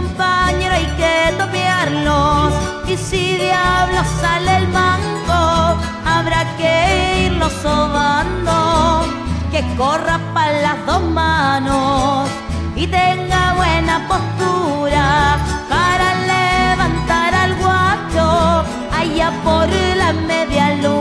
[0.00, 2.52] compañero hay que topearlos.
[2.86, 9.04] Y si diablo sale el mango, habrá que irlo sobando.
[9.52, 12.28] Que corra para las dos manos
[12.76, 15.38] y tenga buena postura
[15.68, 18.64] para levantar al guacho
[19.00, 19.68] allá por
[20.02, 20.99] la media luna.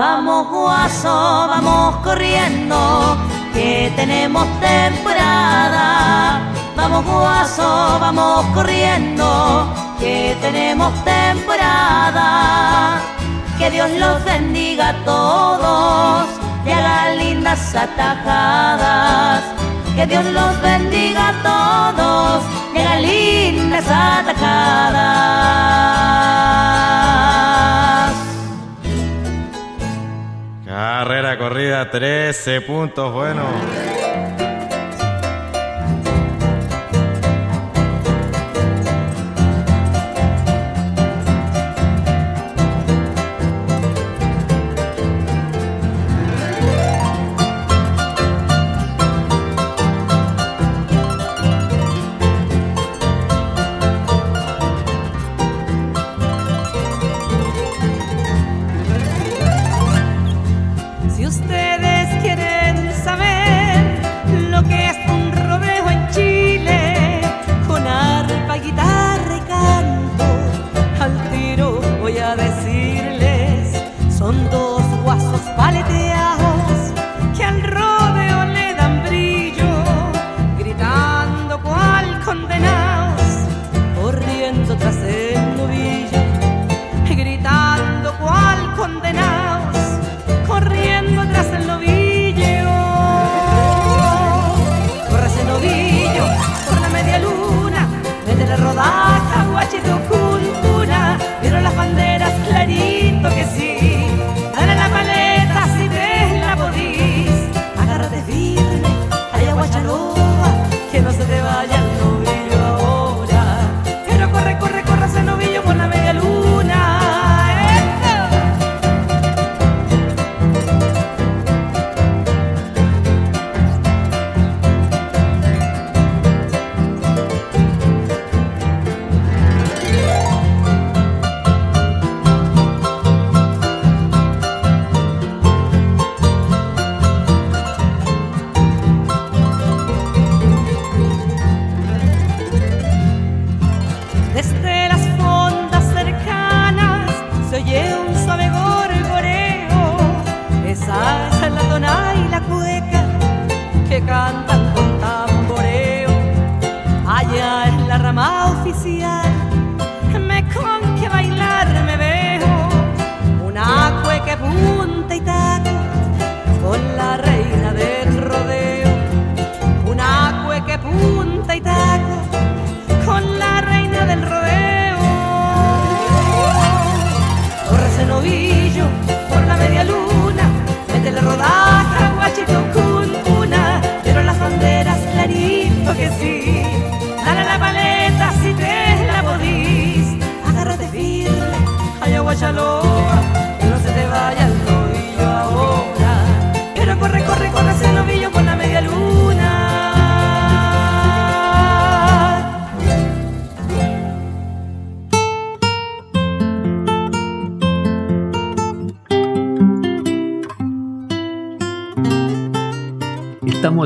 [0.00, 3.18] Vamos guaso, vamos corriendo,
[3.52, 6.40] que tenemos temporada.
[6.74, 13.02] Vamos guaso, vamos corriendo, que tenemos temporada.
[13.58, 16.30] Que Dios los bendiga a todos
[16.64, 19.42] y haga lindas atajadas.
[19.94, 22.42] Que Dios los bendiga a todos
[22.74, 25.10] y haga lindas atajadas.
[30.80, 33.42] Carrera corrida, 13 puntos, bueno.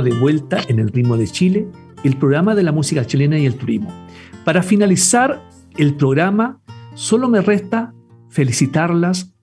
[0.05, 1.67] De vuelta en el ritmo de Chile,
[2.05, 3.93] el programa de la música chilena y el turismo.
[4.45, 5.43] Para finalizar
[5.77, 6.61] el programa,
[6.95, 7.93] solo me resta
[8.29, 9.35] felicitarlas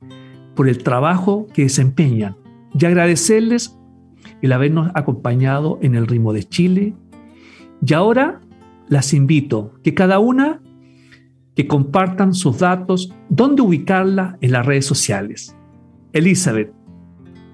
[0.56, 2.38] por el trabajo que desempeñan
[2.78, 3.78] y agradecerles
[4.42, 6.94] el habernos acompañado en el ritmo de Chile.
[7.86, 8.42] Y ahora
[8.88, 10.62] las invito que cada una
[11.56, 15.56] que compartan sus datos, dónde ubicarla en las redes sociales.
[16.14, 16.74] Elizabeth,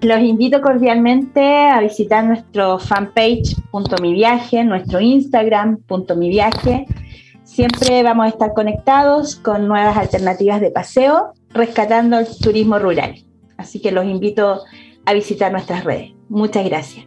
[0.00, 6.86] Los invito cordialmente a visitar nuestro fanpage punto mi viaje, nuestro Instagram punto mi viaje.
[7.42, 13.16] Siempre vamos a estar conectados con nuevas alternativas de paseo, rescatando el turismo rural.
[13.56, 14.60] Así que los invito
[15.04, 16.12] a visitar nuestras redes.
[16.28, 17.04] Muchas gracias.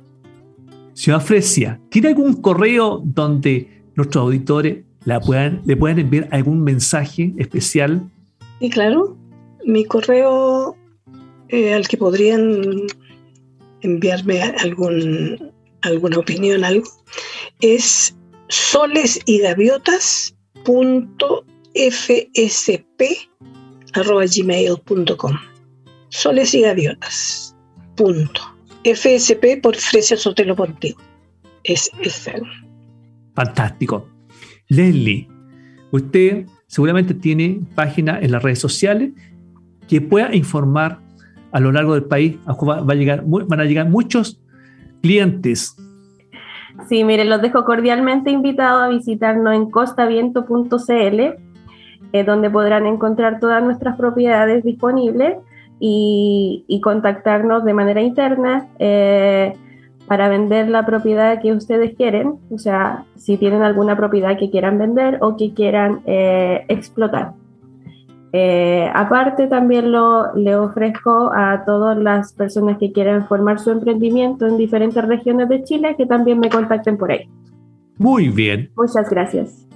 [0.91, 7.33] señora Fresia, ¿tiene algún correo donde nuestros auditores la puedan, le puedan enviar algún mensaje
[7.37, 8.01] especial?
[8.59, 9.15] Y claro,
[9.65, 10.75] mi correo
[11.51, 12.87] eh, al que podrían
[13.81, 16.89] enviarme algún, alguna opinión, algo,
[17.59, 18.15] es
[18.47, 19.39] soles y
[26.09, 27.55] soles y gaviotas
[27.95, 28.41] punto
[28.83, 30.99] fsp por Fresia Sotelo Pontigo
[31.63, 32.29] es, es
[33.35, 34.07] Fantástico.
[34.67, 35.27] Leslie,
[35.91, 39.11] usted seguramente tiene página en las redes sociales
[39.87, 40.99] que pueda informar
[41.51, 42.37] a lo largo del país.
[42.47, 44.39] Va a llegar, van a llegar muchos
[45.01, 45.75] clientes.
[46.87, 51.19] Sí, miren, los dejo cordialmente invitados a visitarnos en costaviento.cl
[52.13, 55.37] eh, donde podrán encontrar todas nuestras propiedades disponibles
[55.79, 59.53] y, y contactarnos de manera interna eh,
[60.07, 64.77] para vender la propiedad que ustedes quieren, o sea, si tienen alguna propiedad que quieran
[64.77, 67.31] vender o que quieran eh, explotar.
[68.33, 74.47] Eh, aparte, también lo, le ofrezco a todas las personas que quieran formar su emprendimiento
[74.47, 77.27] en diferentes regiones de Chile que también me contacten por ahí.
[77.97, 78.69] Muy bien.
[78.77, 79.67] Muchas gracias.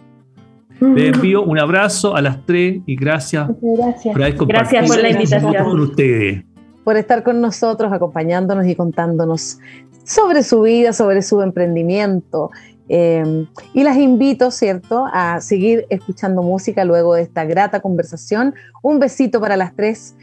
[0.80, 4.14] Les envío un abrazo a las tres y gracias, Gracias.
[4.14, 5.64] por haber Gracias por la invitación.
[5.64, 6.44] con ustedes.
[6.84, 9.60] por estar con nosotros, acompañándonos y contándonos
[10.04, 12.52] sobre su vida, sobre su emprendimiento.
[12.88, 18.54] Eh, y las invito, ¿cierto?, a seguir escuchando música luego de esta grata conversación.
[18.82, 20.16] Un besito para las tres.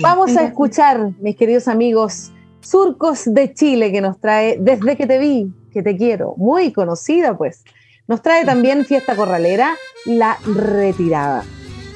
[0.00, 5.18] Vamos a escuchar, mis queridos amigos, Surcos de Chile, que nos trae Desde que te
[5.18, 7.64] vi, que te quiero, muy conocida, pues.
[8.06, 11.44] Nos trae también Fiesta Corralera, La Retirada.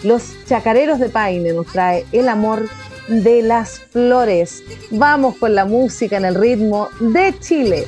[0.04, 2.68] Los Chacareros de Paine nos trae El Amor
[3.08, 4.62] de las Flores.
[4.90, 7.84] Vamos con la música en el ritmo de Chile.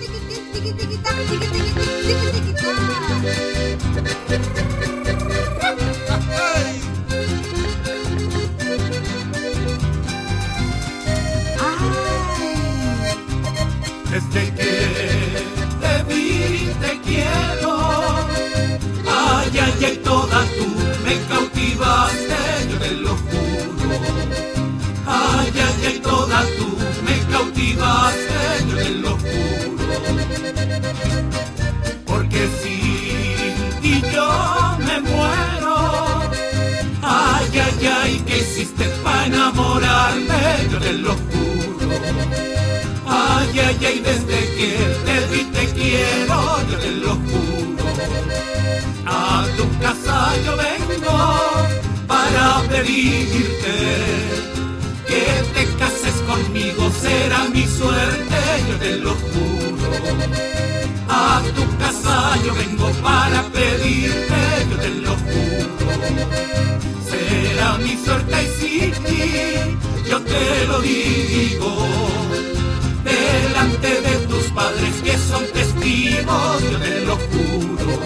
[14.17, 14.73] Desde que
[15.81, 17.71] te vi te quiero.
[19.07, 20.67] Ay, ay, ay, toda tú
[21.05, 22.39] me cautivaste,
[22.71, 23.91] yo te lo juro.
[25.07, 30.66] Ay, ay, ay, toda tú me cautivaste, yo te lo juro.
[37.87, 40.69] Ay, ay, ay, ¿qué hiciste para enamorarme?
[40.73, 41.95] Yo te lo juro.
[43.07, 44.71] Ay, ay, ay, desde que
[45.05, 47.87] te vi te quiero, yo te lo juro.
[49.07, 51.67] A tu casa yo vengo
[52.09, 53.77] para pedirte
[55.07, 55.25] que
[55.55, 59.91] te cases conmigo, será mi suerte, yo te lo juro.
[61.09, 66.76] A tu casa yo vengo para pedirte, yo te lo juro.
[67.29, 71.71] Será mi suerte y ti, yo te lo digo
[73.05, 77.99] delante de tus padres que son testigos, yo te lo juro.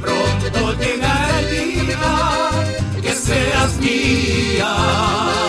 [0.00, 2.50] Pronto llegará el día
[3.02, 5.43] que seas mía.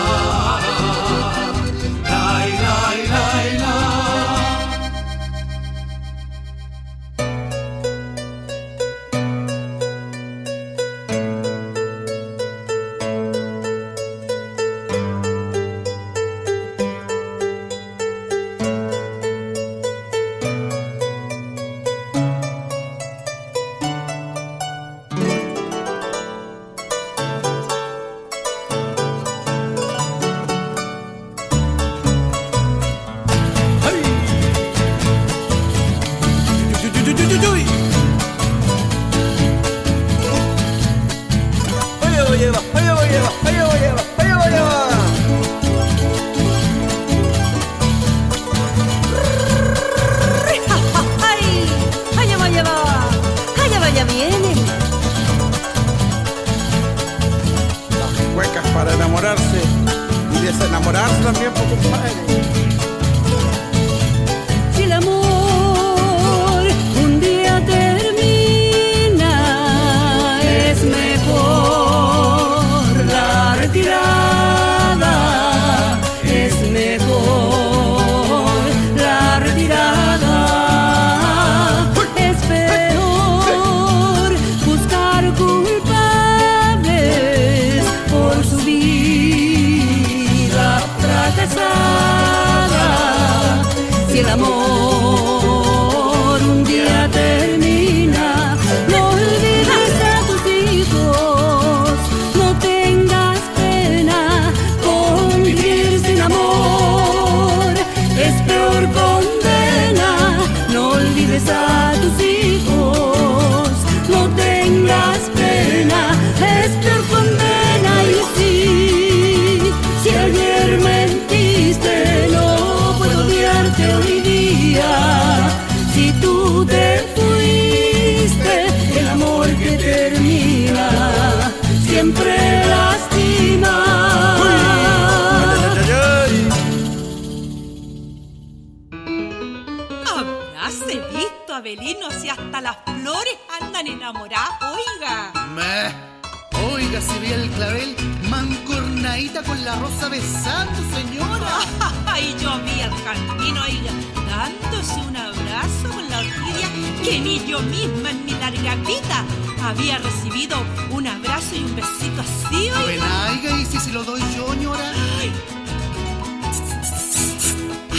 [149.76, 151.58] La rosa besando, señora.
[152.06, 153.92] Ay, yo vi al jardín, oiga,
[154.28, 156.68] dándose un abrazo con la orquídea
[157.02, 159.24] que ni yo misma en mi larga vida
[159.62, 160.56] había recibido
[160.90, 163.30] un abrazo y un besito así, oiga.
[163.32, 164.92] oiga, ¿y si se lo doy yo, señora?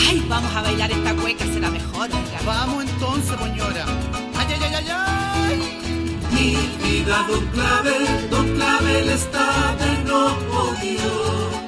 [0.10, 2.40] Ay, vamos a bailar esta cueca, será mejor, oiga.
[2.46, 3.86] Vamos entonces, señora.
[4.38, 5.58] Ay, ay, ay, ay, ay.
[6.32, 11.67] Mi vida, don Clavel, don Clavel está de no odio.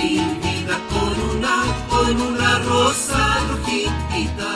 [0.00, 1.56] Vida con una,
[1.90, 4.50] con una rosa rojita.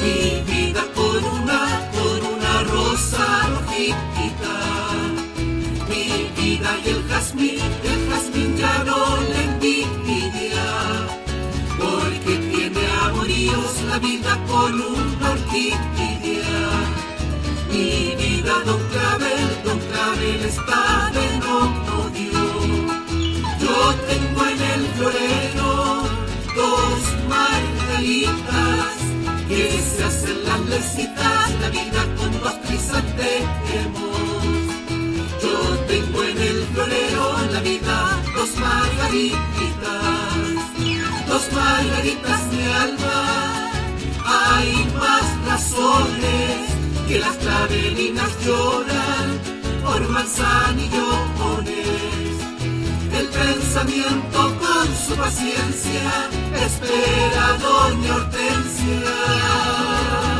[0.00, 4.54] Mi vida con una, con una rosa rojita.
[5.88, 10.66] Mi vida y el jazmín, el jazmín ya no le envidia.
[11.78, 16.68] Porque tiene amoríos la vida con una orquídea.
[17.70, 21.31] Mi vida, don Clavel, don Clavel está de.
[23.82, 26.04] Yo tengo en el florero
[26.54, 28.94] dos margaritas
[29.48, 34.20] que se hacen las lecitas, la vida con dos crisantemos.
[35.42, 35.56] Yo
[35.88, 39.40] tengo en el florero la vida dos margaritas,
[41.26, 43.70] dos margaritas de alma.
[44.24, 46.56] Hay más razones
[47.08, 49.40] que las clavelinas lloran
[49.82, 51.41] por manzanillones.
[53.32, 60.31] Pensamiento con su paciencia espera doña Hortensia.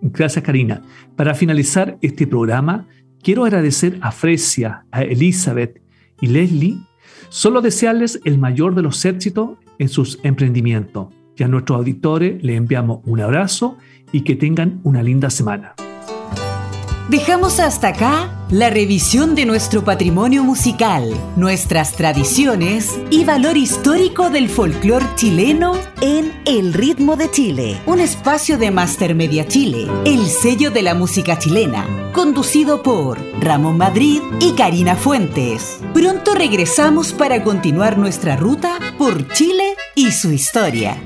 [0.00, 0.82] Gracias, Karina.
[1.16, 2.86] Para finalizar este programa,
[3.22, 5.80] quiero agradecer a Fresia, a Elizabeth
[6.20, 6.78] y Leslie,
[7.28, 11.08] solo desearles el mayor de los éxitos en sus emprendimientos.
[11.36, 13.78] Y a nuestros auditores les enviamos un abrazo
[14.10, 15.74] y que tengan una linda semana.
[17.08, 24.48] Dejamos hasta acá la revisión de nuestro patrimonio musical, nuestras tradiciones y valor histórico del
[24.48, 30.70] folclore chileno en El Ritmo de Chile, un espacio de Master Media Chile, el sello
[30.70, 35.80] de la música chilena, conducido por Ramón Madrid y Karina Fuentes.
[35.92, 40.96] Pronto regresamos para continuar nuestra ruta por Chile y su historia.